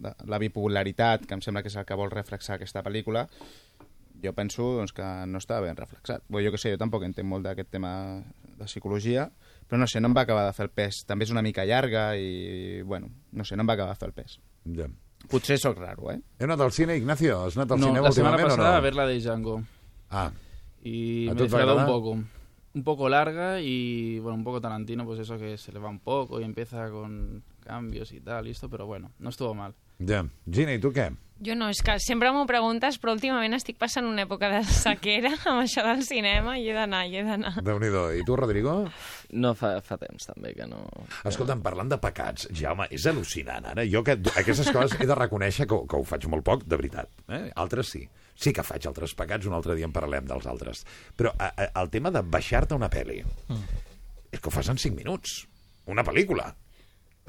[0.07, 3.27] de la bipolaritat, que em sembla que és el que vol reflexar aquesta pel·lícula,
[4.21, 6.23] jo penso doncs, que no està ben reflexat.
[6.29, 7.93] Bé, jo que sé, jo tampoc entenc molt d'aquest tema
[8.57, 9.29] de psicologia,
[9.71, 11.05] però no sé, no em va acabar de fer el pes.
[11.07, 14.09] També és una mica llarga i, bueno, no sé, no em va acabar de fer
[14.09, 14.33] el pes.
[14.75, 14.89] Ja.
[15.31, 16.17] Potser sóc raro, eh?
[16.41, 17.37] Heu anat al cine, Ignacio?
[17.45, 18.83] Has anat al No, cine la semana últimament pasada o a no?
[18.83, 19.61] ver la de Django.
[20.09, 20.31] Ah,
[20.83, 22.11] Y ¿A me defraudó un poco.
[22.73, 25.99] Un poco larga y, bueno, un poco Tarantino, pues eso que se le va un
[25.99, 29.73] poco y empieza con cambios y tal, listo, pero bueno, no estuvo mal.
[30.07, 30.23] Ja.
[30.47, 31.11] Gina, i tu què?
[31.41, 35.31] Jo no, és que sempre m'ho preguntes, però últimament estic passant una època de sequera
[35.49, 37.55] amb això del cinema i he d'anar, i he d'anar.
[37.65, 37.89] déu nhi
[38.19, 38.75] I tu, Rodrigo?
[39.33, 40.83] No, fa, fa temps també que no...
[41.25, 43.87] Escolta'm, parlant de pecats, Jaume, és al·lucinant, ara.
[43.89, 47.09] Jo que aquestes coses he de reconèixer que, que ho faig molt poc, de veritat.
[47.33, 47.47] Eh?
[47.63, 48.05] Altres sí.
[48.37, 50.85] Sí que faig altres pecats, un altre dia en parlem dels altres.
[51.17, 53.17] Però a, a, el tema de baixar-te una pel·li,
[53.49, 53.79] mm.
[54.29, 55.41] és que ho fas en 5 minuts.
[55.89, 56.51] Una pel·lícula.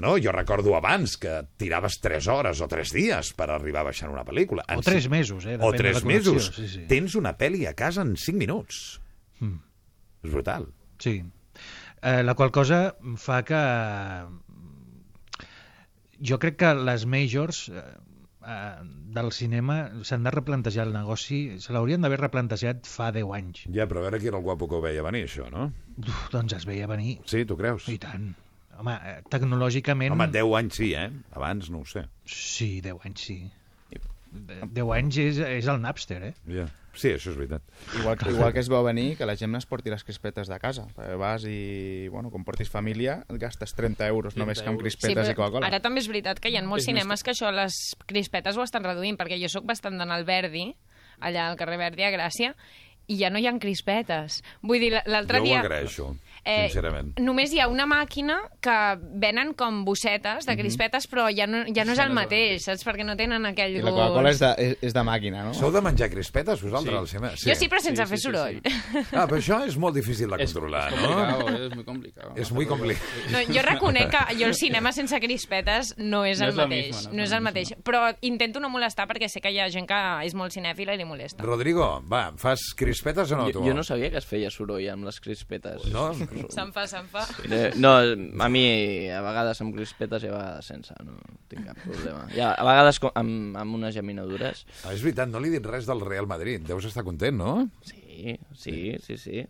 [0.03, 0.17] No?
[0.19, 4.25] Jo recordo abans que tiraves 3 hores o 3 dies per arribar a baixar una
[4.27, 4.65] pel·lícula.
[4.67, 5.55] En O 3 mesos, eh?
[5.55, 6.55] O depèn de la 3 connexió, mesos.
[6.57, 6.85] Sí, sí.
[6.91, 8.83] Tens una pel·li a casa en 5 minuts.
[9.39, 9.61] Mm.
[10.27, 10.67] És brutal.
[10.99, 11.21] Sí.
[12.03, 13.61] Eh, la qual cosa fa que...
[16.23, 17.81] Jo crec que les majors eh,
[18.47, 18.83] eh,
[19.15, 19.77] del cinema
[20.07, 23.65] s'han de replantejar el negoci, se l'haurien d'haver replantejat fa 10 anys.
[23.71, 25.69] Ja, però a veure qui era el guapo que ho veia venir, això, no?
[26.03, 27.21] Uf, doncs es veia venir.
[27.27, 27.87] Sí, tu creus?
[27.91, 28.33] I tant.
[28.79, 30.13] Home, eh, tecnològicament...
[30.15, 31.09] Home, 10 anys sí, eh?
[31.37, 32.07] Abans no ho sé.
[32.25, 33.37] Sí, 10 anys sí.
[34.33, 36.33] 10 anys és, és el Napster, eh?
[36.49, 36.65] Ja.
[36.93, 37.63] Sí, això és veritat.
[37.99, 40.57] Igual, que- igual que es veu venir que la gent es porti les crispetes de
[40.61, 40.85] casa.
[40.93, 45.29] Perquè vas i, bueno, com portis família, et gastes 30 euros només que amb crispetes
[45.29, 45.67] i Coca-Cola.
[45.69, 47.77] ara també és veritat que hi ha molts És més cinemes que això, les
[48.09, 50.67] crispetes ho estan reduint, perquè jo sóc bastant d'anar al Verdi,
[51.19, 52.53] allà al carrer Verdi, a Gràcia,
[53.09, 54.41] i ja no hi ha crispetes.
[54.61, 55.61] Vull dir, l'altre Jo ho dia...
[56.45, 57.17] Eh, sincerament.
[57.19, 58.73] Només hi ha una màquina que
[59.15, 60.49] venen com bossetes Mhm.
[60.51, 62.83] de crispetes, però ja no, ja no és el mateix, saps?
[62.85, 64.01] Perquè no tenen aquell I la gust.
[64.01, 65.53] Coca-Cola és, de, és, és de màquina, no?
[65.53, 66.97] Sou de menjar crispetes, vosaltres, Sí.
[66.99, 67.29] al cinema?
[67.37, 68.61] Jo sí, però sense fer soroll.
[69.13, 71.07] Ah, però això és molt difícil de controlar, es no?
[71.07, 72.33] complicado, es muy complicado.
[72.35, 73.03] És muy complicat.
[73.31, 77.05] No, jo reconec que jo el cinema sense crispetes no és No el és mateix.
[77.07, 77.73] no no és és el mateix.
[77.83, 80.97] Però intento no molestar perquè sé que hi ha gent que és molt cinèfila i
[80.97, 81.41] li molesta.
[81.43, 83.59] Rodrigo, va, fas crispetes o no, tu?
[83.61, 85.85] Jo, jo no sabia que es feia soroll amb les crispetes.
[85.91, 86.11] No?
[86.53, 87.23] Se'n fa, se'n fa.
[87.81, 87.93] No,
[88.43, 88.63] a mi
[89.11, 91.17] a vegades amb crispetes i a vegades sense, no
[91.51, 92.25] tinc cap problema.
[92.35, 94.65] Ja, a vegades com- amb, amb unes geminadures.
[94.83, 96.61] Ah, és veritat, no li he dit res del Real Madrid.
[96.67, 97.69] Deus estar content, no?
[97.83, 99.45] Sí, sí, sí, sí.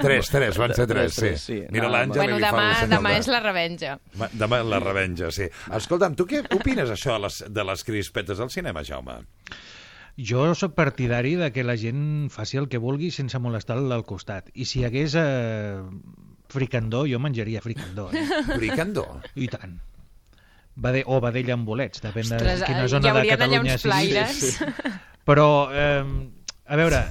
[0.00, 1.56] Tres, tres, van ser tres, Tres, sí.
[1.58, 1.66] sí.
[1.74, 3.94] Mira No, l'Àngel Bueno, i li fa demà, el senyal demà de- és la revenja.
[4.38, 5.48] Demà la revenja, sí.
[5.78, 9.18] Escolta'm, tu què opines això de les, de les crispetes al cinema, Jaume?
[10.22, 14.04] Jo sóc partidari de que la gent faci el que vulgui sense molestar el del
[14.06, 14.50] costat.
[14.54, 15.80] I si hi hagués eh,
[16.52, 18.10] fricandó, jo menjaria fricandó.
[18.12, 18.26] Eh?
[18.60, 19.06] Fricandó?
[19.34, 19.80] I tant.
[20.74, 24.38] Bade o vedella amb bolets, depèn de Ostres, quina zona de Catalunya uns flaires.
[24.40, 24.92] sigui.
[25.28, 26.04] Però, eh,
[26.66, 27.02] a veure,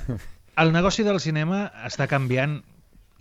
[0.63, 2.59] el negoci del cinema està canviant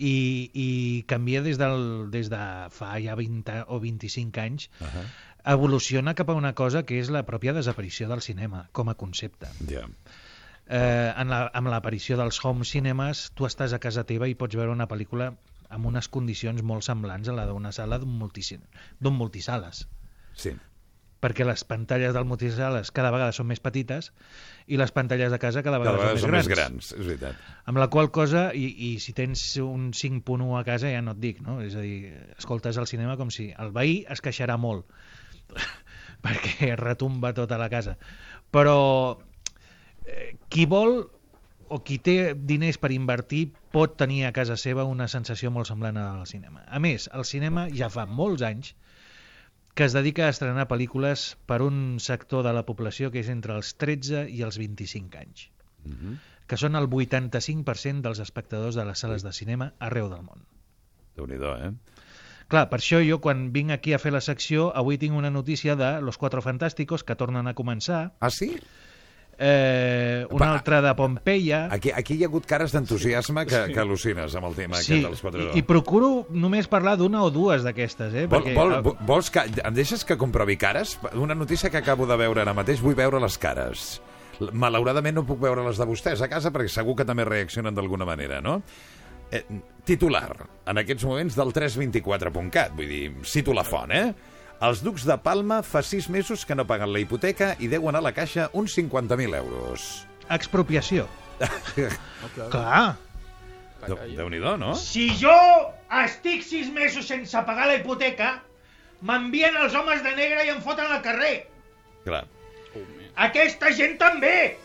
[0.00, 0.14] i,
[0.56, 0.68] i
[1.10, 2.40] canvia des, del, des de
[2.72, 5.04] fa ja 20 o 25 anys Uh -huh.
[5.44, 9.48] Evoluciona cap a una cosa que és la pròpia desaparició del cinema com a concepte.
[9.68, 9.86] Ja.
[10.70, 14.54] Eh, en la, amb l'aparició dels home cinemes, tu estàs a casa teva i pots
[14.58, 15.32] veure una pel·lícula
[15.70, 19.86] amb unes condicions molt semblants a la d'una sala d'un multisales.
[20.34, 20.54] Sí.
[21.20, 24.08] Perquè les pantalles del multisales cada vegada són més petites
[24.72, 26.70] i les pantalles de casa cada Cada vegada, vegada són més grans.
[26.70, 27.36] grans, és veritat.
[27.68, 31.20] Amb la qual cosa, i, i si tens un 5.1 a casa, ja no et
[31.20, 31.60] dic, no?
[31.60, 34.88] És a dir, escoltes el cinema com si el veí es queixarà molt
[36.24, 37.96] perquè retumba tota la casa.
[38.50, 38.76] Però
[40.06, 41.02] eh, qui vol
[41.70, 46.00] o qui té diners per invertir pot tenir a casa seva una sensació molt semblant
[46.02, 46.64] al cinema.
[46.66, 48.74] A més, el cinema ja fa molts anys
[49.78, 53.54] que es dedica a estrenar pel·lícules per un sector de la població que és entre
[53.54, 55.48] els 13 i els 25 anys
[55.80, 56.16] Uh -huh.
[56.46, 60.42] que són el 85% dels espectadors de les sales de cinema arreu del món.
[61.16, 61.72] Déu-n'hi-do, eh?
[62.50, 65.76] Clar, per això jo, quan vinc aquí a fer la secció, avui tinc una notícia
[65.78, 68.08] de Los Cuatro Fantásticos, que tornen a començar.
[68.18, 68.56] Ah, sí?
[69.42, 71.68] Eh, una Va, altra de Pompeia.
[71.72, 75.06] Aquí, aquí hi ha hagut cares d'entusiasme que, que al·lucines amb el tema Sí, aquest
[75.06, 78.26] dels quatre i, i procuro només parlar d'una o dues d'aquestes, eh?
[78.28, 79.46] Vol, perquè, vol, vol- vols que...
[79.64, 80.98] Em deixes que comprovi cares?
[81.16, 84.02] Una notícia que acabo de veure ara mateix, vull veure les cares.
[84.52, 88.04] Malauradament no puc veure les de vostès a casa perquè segur que també reaccionen d'alguna
[88.08, 88.60] manera, no?
[89.32, 89.44] Eh,
[89.86, 90.34] titular,
[90.66, 94.08] en aquests moments del 324.cat, vull dir, cito la font, eh?
[94.60, 98.02] Els ducs de Palma fa sis mesos que no paguen la hipoteca i deuen a
[98.04, 99.86] la caixa uns 50.000 euros.
[100.28, 101.06] Expropiació.
[102.52, 102.96] Clar.
[103.86, 104.74] Déu- Déu-n'hi-do, no?
[104.76, 105.32] Si jo
[106.02, 108.34] estic sis mesos sense pagar la hipoteca,
[109.00, 111.46] m'envien els homes de negre i em foten al carrer.
[112.04, 112.26] Clar,
[113.20, 114.56] Aquesta gent també,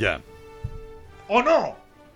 [0.00, 0.14] ja.
[1.28, 1.58] o no?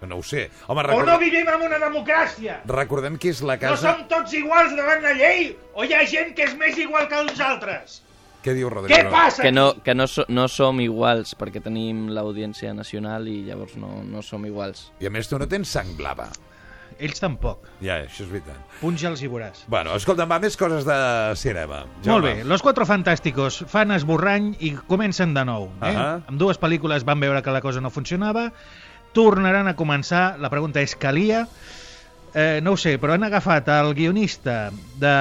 [0.07, 0.49] No ho sé.
[0.67, 2.61] Home, O no recordem, vivim en una democràcia?
[2.67, 3.93] recordem que és la No casa...
[3.93, 5.53] som tots iguals davant la llei?
[5.75, 8.01] O hi ha gent que és més igual que els altres?
[8.43, 8.97] Què diu Rodrigo?
[8.99, 13.45] Què passa Que no, que no, so, no som iguals, perquè tenim l'audiència nacional i
[13.47, 14.89] llavors no, no som iguals.
[14.99, 16.27] I a més tu no tens sang blava.
[17.03, 17.65] ells tampoc.
[17.83, 18.59] Ja, això és veritat.
[18.81, 19.63] Punja'ls i veuràs.
[19.67, 20.97] Bueno, escolta'm, va, més coses de
[21.41, 21.81] cinema.
[22.07, 25.71] Molt bé, Los Cuatro Fantásticos fan esborrany i comencen de nou.
[25.81, 25.89] Eh?
[25.89, 26.21] Ahà.
[26.29, 28.53] Amb dues pel·lícules van veure que la cosa no funcionava,
[29.13, 31.47] tornaran a començar, la pregunta és, calia?
[32.35, 35.13] Eh, no ho sé, però han agafat el guionista de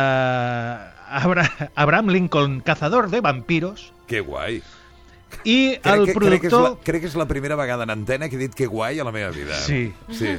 [1.12, 1.44] Abra
[1.76, 4.62] Abraham Lincoln, Cazador de Vampiros, Que guai.
[5.48, 6.78] i Crec, el que, crec, que és la, productor...
[6.84, 9.12] crec que és la primera vegada en antena que he dit que guai a la
[9.16, 9.56] meva vida.
[9.56, 9.94] Sí.
[10.12, 10.34] sí.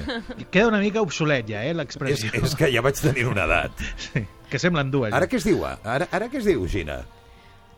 [0.50, 2.30] Queda una mica obsolet ja, eh, És, l'expressió.
[2.36, 3.84] és que ja vaig tenir una edat.
[3.96, 5.12] Sí, que semblen dues.
[5.16, 5.64] Ara què es diu?
[5.64, 7.02] Ara, ara què es diu, Gina?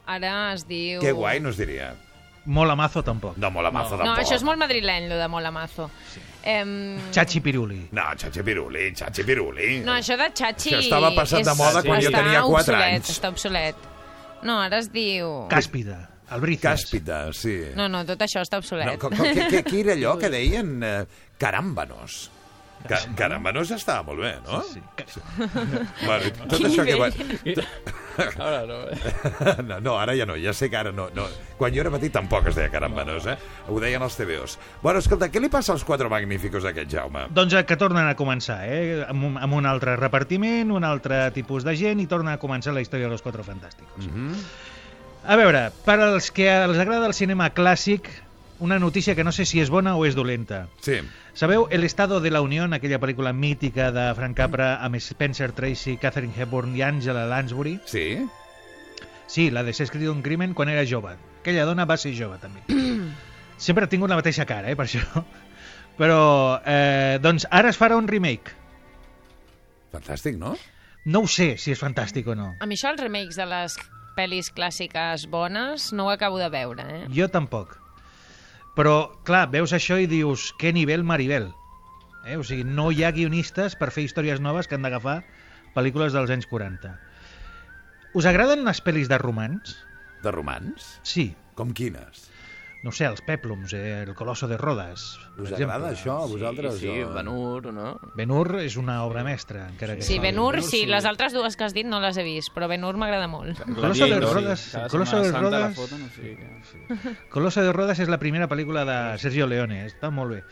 [0.07, 0.99] Ara es diu...
[1.01, 1.93] Que guai no es diria.
[2.47, 3.37] Molamazo tampoc.
[3.41, 4.25] No, mola mazo No, tampoc.
[4.25, 5.91] això és molt madrileny, lo de Molamazo.
[6.45, 7.89] Em, Chachi Piruli.
[7.93, 9.79] No, Chachi Piruli, Chachi Piruli.
[9.81, 10.75] No, això de Chachi...
[10.75, 13.11] Això estava passat de és- moda quan jo està tenia quatre obsolet, anys.
[13.17, 13.75] Està obsolet.
[14.45, 15.47] No, ara es diu...
[15.49, 16.65] Càspida, Albrices.
[16.85, 17.57] Càspita, sí.
[17.77, 18.99] No, no, tot això està No, obsolet.
[19.01, 21.07] co, què, què, què era allò que deien eh,
[21.41, 22.31] caràmbanos?
[22.85, 24.61] Ca, caràmbanos estava molt bé, no?
[24.69, 24.83] Sí.
[26.05, 27.09] Bueno, tot Quin això que va...
[27.17, 27.63] nivell.
[28.15, 28.77] Ara no.
[28.93, 28.99] eh?
[29.69, 31.25] no, no, ara ja no, ja sé que ara no, no.
[31.59, 33.39] Quan jo era petit tampoc es deia caràmbanos, eh?
[33.73, 34.59] Ho deien els TVOs.
[34.83, 37.25] Bueno, escolta, què li passa als quatre magníficos aquest Jaume?
[37.35, 39.01] Doncs eh, que tornen a començar, eh?
[39.09, 42.77] amb, un, amb un altre repartiment, un altre tipus de gent, i torna a començar
[42.77, 44.05] la història de los Cuatro Fantásticos.
[44.05, 44.47] Mm -hmm.
[45.25, 48.11] A veure, per als que els agrada el cinema clàssic,
[48.59, 50.67] una notícia que no sé si és bona o és dolenta.
[50.81, 51.01] Sí.
[51.35, 55.97] Sabeu El Estado de la Unión, aquella pel·lícula mítica de Frank Capra amb Spencer Tracy,
[55.99, 57.81] Catherine Hepburn i Angela Lansbury?
[57.91, 58.23] Sí?
[59.27, 61.17] Sí, la de S'ha escrit un crimen quan era jove.
[61.41, 62.63] Aquella dona va ser jove, també.
[63.67, 65.25] Sempre ha tingut la mateixa cara, eh, per això.
[65.99, 66.23] Però,
[66.71, 68.55] eh, doncs, ara es farà un remake.
[69.91, 70.55] Fantàstic, no?
[71.05, 72.53] No ho sé si és fantàstic o no.
[72.63, 73.81] A mi això, els remakes de les
[74.15, 77.07] pel·lis clàssiques bones, no ho acabo de veure, eh?
[77.11, 77.81] Jo tampoc.
[78.75, 78.95] Però,
[79.27, 81.53] clar, veus això i dius, què nivell Maribel?
[82.27, 82.37] Eh?
[82.41, 85.21] O sigui, no hi ha guionistes per fer històries noves que han d'agafar
[85.77, 86.91] pel·lícules dels anys 40.
[88.19, 89.77] Us agraden les pel·lis de romans?
[90.25, 90.95] De romans?
[91.07, 91.33] Sí.
[91.55, 92.27] Com quines?
[92.85, 94.03] No sé, els Peplums, eh?
[94.05, 95.17] el Colosso de Rodes.
[95.39, 95.65] Us exemple.
[95.73, 96.75] agrada això a vosaltres?
[96.83, 97.95] Sí, o- Ben-Hur, no?
[98.15, 100.03] Ben-Hur és una obra mestra, encara que...
[100.05, 100.87] Sí, Ben-Hur, sí, sí.
[100.87, 103.63] les altres dues que has dit no les he vist, però Ben-Hur m'agrada molt.
[103.73, 104.77] Coloso de Rodes- sí.
[104.77, 107.15] Setmana de Rodes- foten, o sigui que...
[107.33, 110.43] Colosso de Rodes és la primera pel·lícula de Sergio Leone, està molt bé.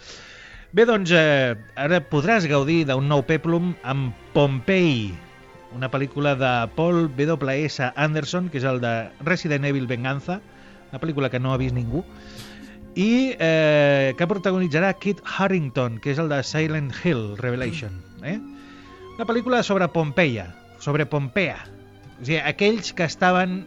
[0.72, 5.10] Bé, doncs, eh, ara podràs gaudir d'un nou peplum amb Pompeii,
[5.76, 7.92] una pel·lícula de Paul W.S.
[7.94, 10.40] Anderson, que és el de Resident Evil Venganza,
[10.92, 12.04] una pel·lícula que no ha vist ningú,
[12.94, 17.96] i eh, que protagonitzarà Kit Harington, que és el de Silent Hill Revelation.
[18.22, 18.36] Eh?
[19.16, 21.56] Una pel·lícula sobre Pompeia, sobre Pompea.
[22.20, 23.62] O sigui, aquells que estaven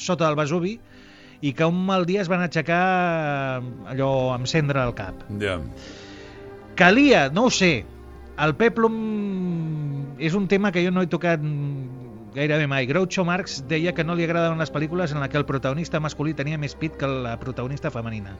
[0.00, 0.78] sota del Vesuvi
[1.44, 2.80] i que un mal dia es van aixecar
[3.60, 5.20] eh, allò amb cendra al cap.
[5.40, 5.60] Ja.
[6.80, 7.84] Calia, no ho sé.
[8.40, 8.96] El Peplum
[10.20, 11.44] és un tema que jo no he tocat
[12.34, 12.86] gairebé mai.
[12.86, 16.34] Groucho Marx deia que no li agradaven les pel·lícules en la que el protagonista masculí
[16.34, 18.36] tenia més pit que la protagonista femenina.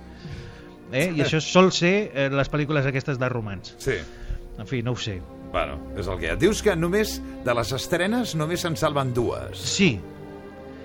[0.92, 1.10] Eh?
[1.14, 3.74] I això sol ser eh, les pel·lícules aquestes de romans.
[3.78, 3.98] Sí.
[4.58, 5.20] En fi, no ho sé.
[5.50, 6.36] Bueno, és el que hi ha.
[6.38, 7.16] Dius que només
[7.46, 9.96] de les estrenes només se'n salven dues, Sí,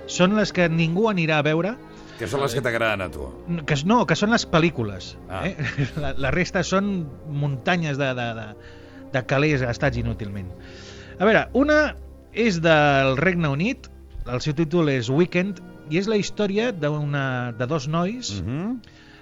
[0.07, 1.75] són les que ningú anirà a veure,
[2.19, 3.25] que són les que t'agraden a tu.
[3.67, 5.15] que, no, que són les pel·lícules.
[5.29, 5.43] Ah.
[5.49, 5.55] Eh?
[6.01, 8.47] La, la resta són muntanyes de, de, de,
[9.11, 10.47] de calés gastats inútilment.
[11.19, 11.95] A veure, una
[12.35, 13.87] és del Regne Unit,
[14.27, 18.79] el seu títol és Weekend, i és la història d'una de dos nois Mm -hmm.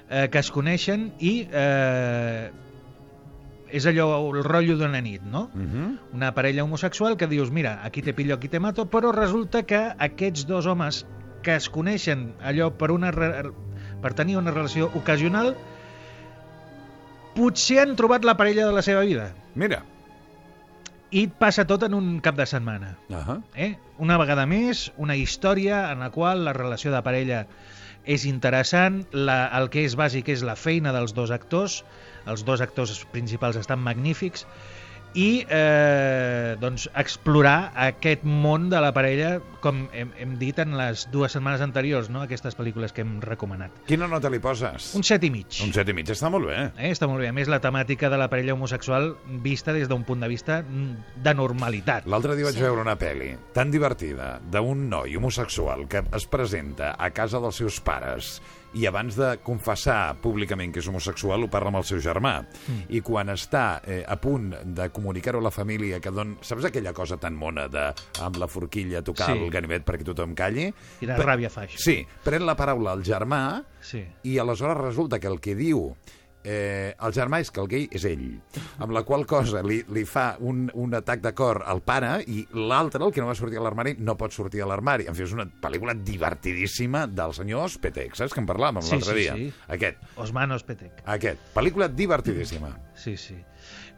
[0.10, 2.52] eh, que es coneixen i eh,
[3.70, 4.06] és allò
[4.38, 5.50] el rotllo d'una nit, no?
[5.54, 5.98] Mm -hmm.
[6.14, 9.94] una parella homosexual que dius, mira, aquí te pillo, aquí te mato, però resulta que
[9.98, 11.06] aquests dos homes
[11.42, 13.52] que es coneixen allò per, una, re-
[14.02, 15.56] per tenir una relació ocasional
[17.36, 19.84] potser han trobat la parella de la seva vida Mira.
[21.14, 22.96] I passa tot en un cap de setmana.
[23.10, 23.42] Uh -huh.
[23.56, 23.76] Eh?
[23.98, 27.46] Una vegada més, una història en la qual la relació de parella
[28.06, 31.84] és interessant, la, el que és bàsic és la feina dels dos actors,
[32.26, 34.48] els dos actors principals estan magnífics,
[35.14, 41.06] i eh, doncs, explorar aquest món de la parella, com hem, hem dit en les
[41.14, 42.24] dues setmanes anteriors, no?
[42.26, 43.76] aquestes pel·lícules que hem recomanat.
[43.90, 44.92] Quina nota li poses?
[44.98, 45.62] Un set i mig.
[45.66, 46.58] Un set i mig, està molt bé.
[46.78, 47.30] Eh, està molt bé.
[47.30, 49.14] A més, la temàtica de la parella homosexual
[49.46, 52.10] vista des d'un punt de vista de normalitat.
[52.10, 57.14] L'altre dia vaig veure una pel·li tan divertida d'un noi homosexual que es presenta a
[57.14, 58.38] casa dels seus pares
[58.74, 62.88] i abans de confessar públicament que és homosexual ho parla amb el seu germà mm.
[62.98, 66.38] i quan està eh, a punt de comunicar-ho a la família que don...
[66.42, 67.86] saps aquella cosa tan mona de
[68.24, 69.38] amb la forquilla tocar Sí.
[69.38, 70.72] el ganivet perquè tothom calli?
[71.00, 71.78] Quina Pe- ràbia fa això.
[71.80, 74.02] Sí, pren la paraula el germà Sí.
[74.24, 75.92] i aleshores resulta que el que diu
[76.44, 78.26] eh, el germà és que el gay és ell,
[78.84, 82.44] amb la qual cosa li, li fa un, un atac de cor al pare i
[82.54, 85.08] l'altre, el que no va sortir a l'armari, no pot sortir a l'armari.
[85.08, 89.14] En fi, és una pel·lícula divertidíssima del senyor Ospetek, saps que en parlàvem Sí, l'altre
[89.14, 89.36] sí, dia?
[89.40, 89.52] sí.
[89.78, 91.04] Aquest, Osman Ospetek.
[91.06, 91.40] aquest.
[91.56, 92.74] Pel·lícula divertidíssima.
[92.96, 93.38] Sí, sí.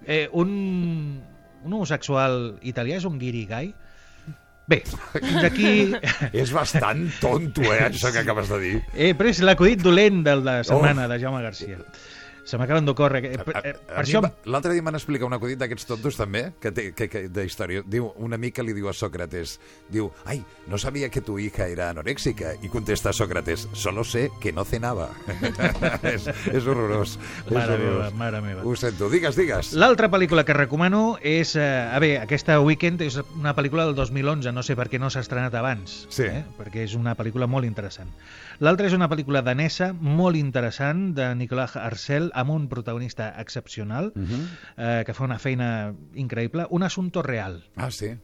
[0.06, 0.52] Eh, un,
[1.66, 3.74] un homosexual italià és un guirigay?
[4.68, 4.80] Bé,
[5.14, 5.72] fins aquí...
[6.34, 8.76] és bastant tonto, eh, això que acabes de dir.
[8.98, 11.78] Eh, però és l'acudit dolent de la setmana de Jaume Garcia.
[12.46, 13.24] Se m'acaben d'ocórrer.
[13.44, 14.22] Per, eh, A això...
[14.46, 17.82] L'altre dia m'han explicat un acudit d'aquests tontos també, que té, que, que, de història.
[17.90, 19.56] Diu, una mica li diu a Sócrates,
[19.90, 22.54] diu, ai, no sabia que tu hija era anoréxica.
[22.62, 25.10] I contesta Sócrates, solo sé que no cenava.
[26.06, 27.18] és, és horrorós.
[27.48, 28.14] és Mare meva, horrorós.
[28.22, 28.64] mare meva.
[28.64, 29.74] Ho sento, digues, digues.
[29.74, 31.56] L'altra pel·lícula que recomano és...
[31.58, 35.10] Eh, a veure, aquesta Weekend és una pel·lícula del 2011, no sé per què no
[35.10, 36.30] s'ha estrenat abans, Sí.
[36.30, 36.44] eh?
[36.60, 38.12] perquè és una pel·lícula molt interessant.
[38.60, 44.22] L'altra és una pel·lícula danesa molt interessant de Nicolas Arcel amb un protagonista excepcional Uh
[44.22, 44.46] -huh.
[44.78, 47.64] eh, que fa una feina increïble, Un assunto real.
[47.76, 48.16] Ah, sí?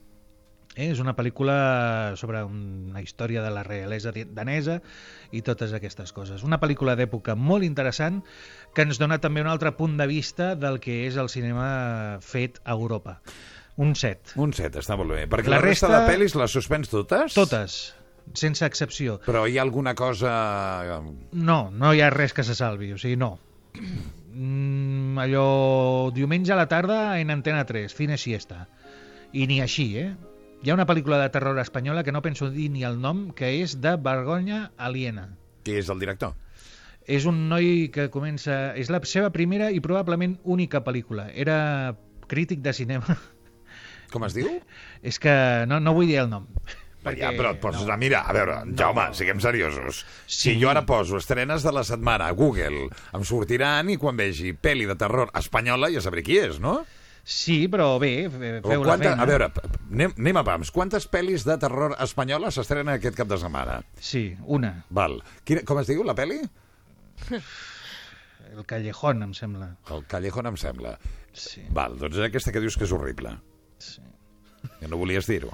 [0.76, 0.92] Eh?
[0.92, 4.82] És una pel·lícula sobre una història de la realesa danesa
[5.32, 6.44] i totes aquestes coses.
[6.44, 8.24] Una pel·lícula d'època molt interessant
[8.74, 12.60] que ens dona també un altre punt de vista del que és el cinema fet
[12.64, 13.22] a Europa.
[13.76, 14.32] Un set.
[14.36, 15.28] Un set, està molt bé.
[15.28, 17.34] Perquè La la, resta, resta- de pel·lis les suspens totes?
[17.34, 17.96] Totes,
[18.34, 19.20] sense excepció.
[19.26, 20.32] Però hi ha alguna cosa...
[21.32, 23.38] No, no hi ha res que se salvi, o sigui, no.
[24.32, 28.68] Mm, allò, diumenge a la tarda en Antena 3, fine siesta.
[29.34, 30.12] I ni així, eh?
[30.62, 33.50] Hi ha una pel·lícula de terror espanyola que no penso dir ni el nom, que
[33.64, 35.28] és de Vergonya Aliena.
[35.66, 36.36] Qui és el director?
[37.10, 38.76] És un noi que comença...
[38.78, 41.28] És la seva primera i probablement única pel·lícula.
[41.34, 41.98] Era
[42.30, 43.18] crític de cinema.
[44.14, 44.48] Com es diu?
[45.02, 45.34] és que
[45.68, 46.46] no, no vull dir el nom.
[47.04, 48.24] Ja, però et poses a mirar.
[48.30, 50.06] A veure, Jaume, siguem seriosos.
[50.28, 50.60] Si Sí.
[50.62, 54.86] jo ara poso estrenes de la setmana a Google, em sortiran i quan vegi pel·li
[54.86, 56.86] de terror espanyola ja sabré qui és, no?
[57.24, 59.22] Sí, però bé, feu la quanta- feina.
[59.22, 59.52] A veure,
[59.92, 60.72] anem, anem a pams.
[60.72, 63.84] Quantes pel·lis de terror espanyola s'estrenen aquest cap de setmana?
[64.00, 64.86] Sí, una.
[64.90, 65.22] Val.
[65.44, 66.40] Quina, com es diu, la pel·li?
[68.52, 69.76] El Callejón, em sembla.
[69.90, 70.98] El Callejón, em sembla.
[71.34, 71.64] Sí.
[71.72, 73.38] Val, doncs és aquesta que dius que és horrible.
[73.80, 74.02] Sí.
[74.80, 75.54] Que no volies dir-ho.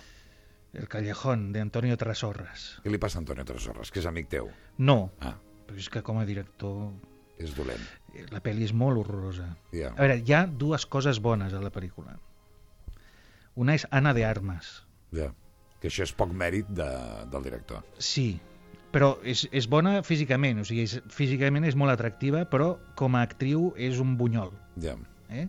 [0.77, 2.67] El Callejón, de Antonio Trasorras.
[2.83, 4.51] Què li passa a Antonio Tresorres, que és amic teu?
[4.77, 5.35] No, Ah,
[5.67, 6.91] però és que com a director
[7.41, 7.81] és dolent.
[8.31, 9.49] la pel·li és molt horrorosa.
[9.73, 9.89] Ja.
[9.95, 12.15] A veure, hi ha dues coses bones a la pel·lícula.
[13.57, 14.83] Una és Ana de Armas.
[15.11, 15.31] Ja.
[15.81, 16.87] Que això és poc mèrit de,
[17.31, 17.83] del director.
[18.01, 18.39] Sí,
[18.93, 23.21] però és, és bona físicament, o sigui, és, físicament és molt atractiva, però com a
[23.25, 24.53] actriu és un bunyol.
[24.81, 24.95] Ja.
[25.29, 25.47] Eh?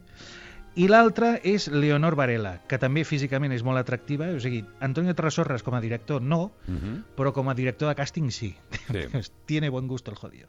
[0.78, 5.64] I l'altra és Leonor Varela, que també físicament és molt atractiva, o sigui, Antonio Trasorras
[5.66, 7.02] com a director no, Uh -huh.
[7.16, 8.54] però com a director de càsting sí.
[8.70, 8.98] Sí.
[9.46, 10.48] Tiene buen gusto el jodido.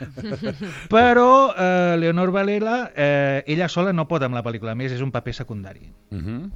[0.90, 5.00] però eh, Leonor Varela, eh, ella sola no pot amb la pel·lícula, a més és
[5.00, 5.92] un paper secundari.
[6.10, 6.50] Uh -huh.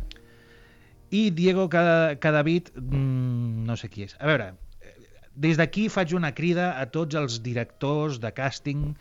[1.11, 4.17] I Diego Cada- Cadavid, mm, no sé qui és.
[4.21, 4.55] A veure,
[5.35, 8.95] des d'aquí faig una crida a tots els directors de càsting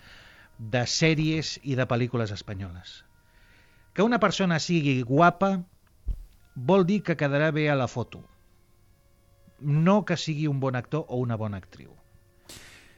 [0.59, 3.03] de sèries i de pel·lícules espanyoles.
[3.93, 5.63] Que una persona sigui guapa
[6.55, 8.23] vol dir que quedarà bé a la foto.
[9.59, 11.93] No que sigui un bon actor o una bona actriu.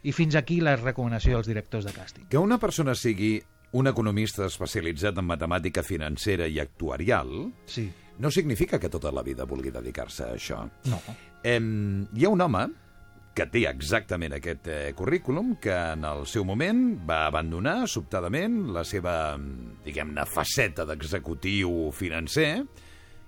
[0.05, 2.27] I fins aquí la recomanació dels directors de càsting.
[2.29, 3.39] Que una persona sigui
[3.75, 7.89] un economista especialitzat en matemàtica financera i actuarial Sí.
[8.19, 10.61] no significa que tota la vida vulgui dedicar-se a això.
[10.85, 11.01] No.
[11.43, 12.67] Em, hi ha un home
[13.35, 18.85] que té exactament aquest eh, currículum que en el seu moment va abandonar sobtadament la
[18.87, 19.35] seva,
[19.83, 22.49] diguem-ne, faceta d'executiu financer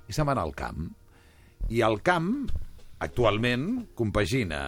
[0.08, 0.88] i se'n va anar al camp.
[1.76, 2.32] I al camp,
[3.04, 3.68] actualment,
[4.00, 4.62] compagina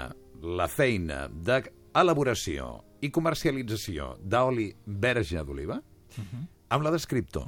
[0.44, 5.80] la feina d'elaboració i comercialització d'oli verge d'oliva
[6.20, 7.48] amb la d'escriptor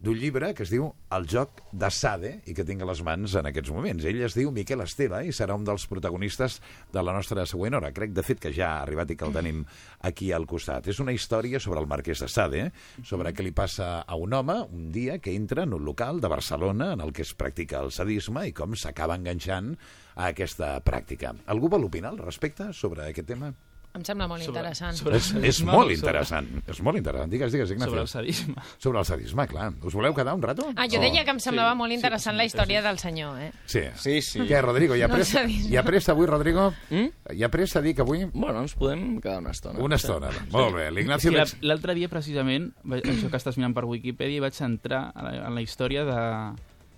[0.00, 3.34] d'un llibre que es diu El joc de Sade i que tinc a les mans
[3.36, 4.06] en aquests moments.
[4.08, 6.56] Ell es diu Miquel Esteve i serà un dels protagonistes
[6.94, 7.92] de la nostra següent hora.
[7.92, 9.60] Crec, de fet, que ja ha arribat i que el tenim
[10.08, 10.88] aquí al costat.
[10.88, 12.66] És una història sobre el marquès de Sade,
[13.04, 16.32] sobre què li passa a un home un dia que entra en un local de
[16.32, 19.74] Barcelona en el que es practica el sadisme i com s'acaba enganxant
[20.16, 21.36] a aquesta pràctica.
[21.52, 23.52] Algú vol opinar al respecte sobre aquest tema?
[23.92, 24.94] Em sembla molt Sobre- interessant.
[24.96, 26.46] sobre- És, és molt sobre- interessant.
[26.70, 27.30] És molt interessant.
[27.32, 27.90] Digues, digues, Ignacio.
[27.90, 28.54] Sobre el sadisme.
[28.78, 29.72] Sobre el sadisme, clar.
[29.82, 30.68] Us voleu quedar un rato?
[30.76, 32.82] Ah, jo O- deia que em semblava Sí, molt sí, interessant sí, la sí, història
[32.82, 33.52] del senyor, eh?
[33.66, 33.80] Sí.
[33.96, 34.38] Sí, sí.
[34.46, 36.72] Què, Rodrigo, hi ha No pressa, hi ha pressa avui, Rodrigo?
[36.90, 37.08] Mm?
[37.34, 38.24] Hi ha pressa a dir que avui...
[38.32, 39.80] Bueno, ens podem quedar una estona.
[39.80, 40.30] Una estona.
[40.52, 40.90] Molt bé.
[40.92, 41.32] L'Ignacio...
[41.46, 45.50] Sí, L'altre dia, precisament, això que estàs mirant per Wikipedia, vaig entrar a la, a
[45.50, 46.20] la història de,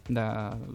[0.09, 0.25] de,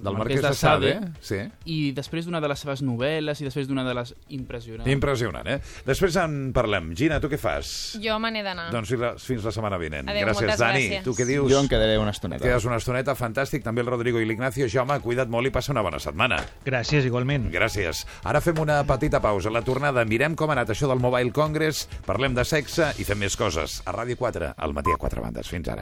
[0.04, 1.40] Del Marquès de Sade, sí.
[1.66, 4.90] i després d'una de les seves novel·les i després d'una de les impressionants.
[4.92, 5.60] Impressionant, eh?
[5.88, 6.94] Després en parlem.
[6.98, 7.98] Gina, tu què fas?
[8.04, 8.70] Jo me n'he d'anar.
[8.74, 10.08] Doncs fins la, fins la setmana vinent.
[10.10, 10.86] Adéu, gràcies, Dani.
[10.88, 11.04] gràcies.
[11.06, 11.52] Tu què dius?
[11.52, 12.44] Jo em quedaré una estoneta.
[12.44, 13.66] Quedes una estoneta, fantàstic.
[13.68, 14.68] També el Rodrigo i l'Ignacio.
[14.72, 16.40] Jaume, cuida't molt i passa una bona setmana.
[16.66, 17.50] Gràcies, igualment.
[17.54, 18.06] Gràcies.
[18.24, 19.50] Ara fem una petita pausa.
[19.52, 23.04] A la tornada mirem com ha anat això del Mobile Congress, parlem de sexe i
[23.08, 23.82] fem més coses.
[23.86, 25.48] A Ràdio 4, al matí a 4 bandes.
[25.52, 25.76] Fins ara.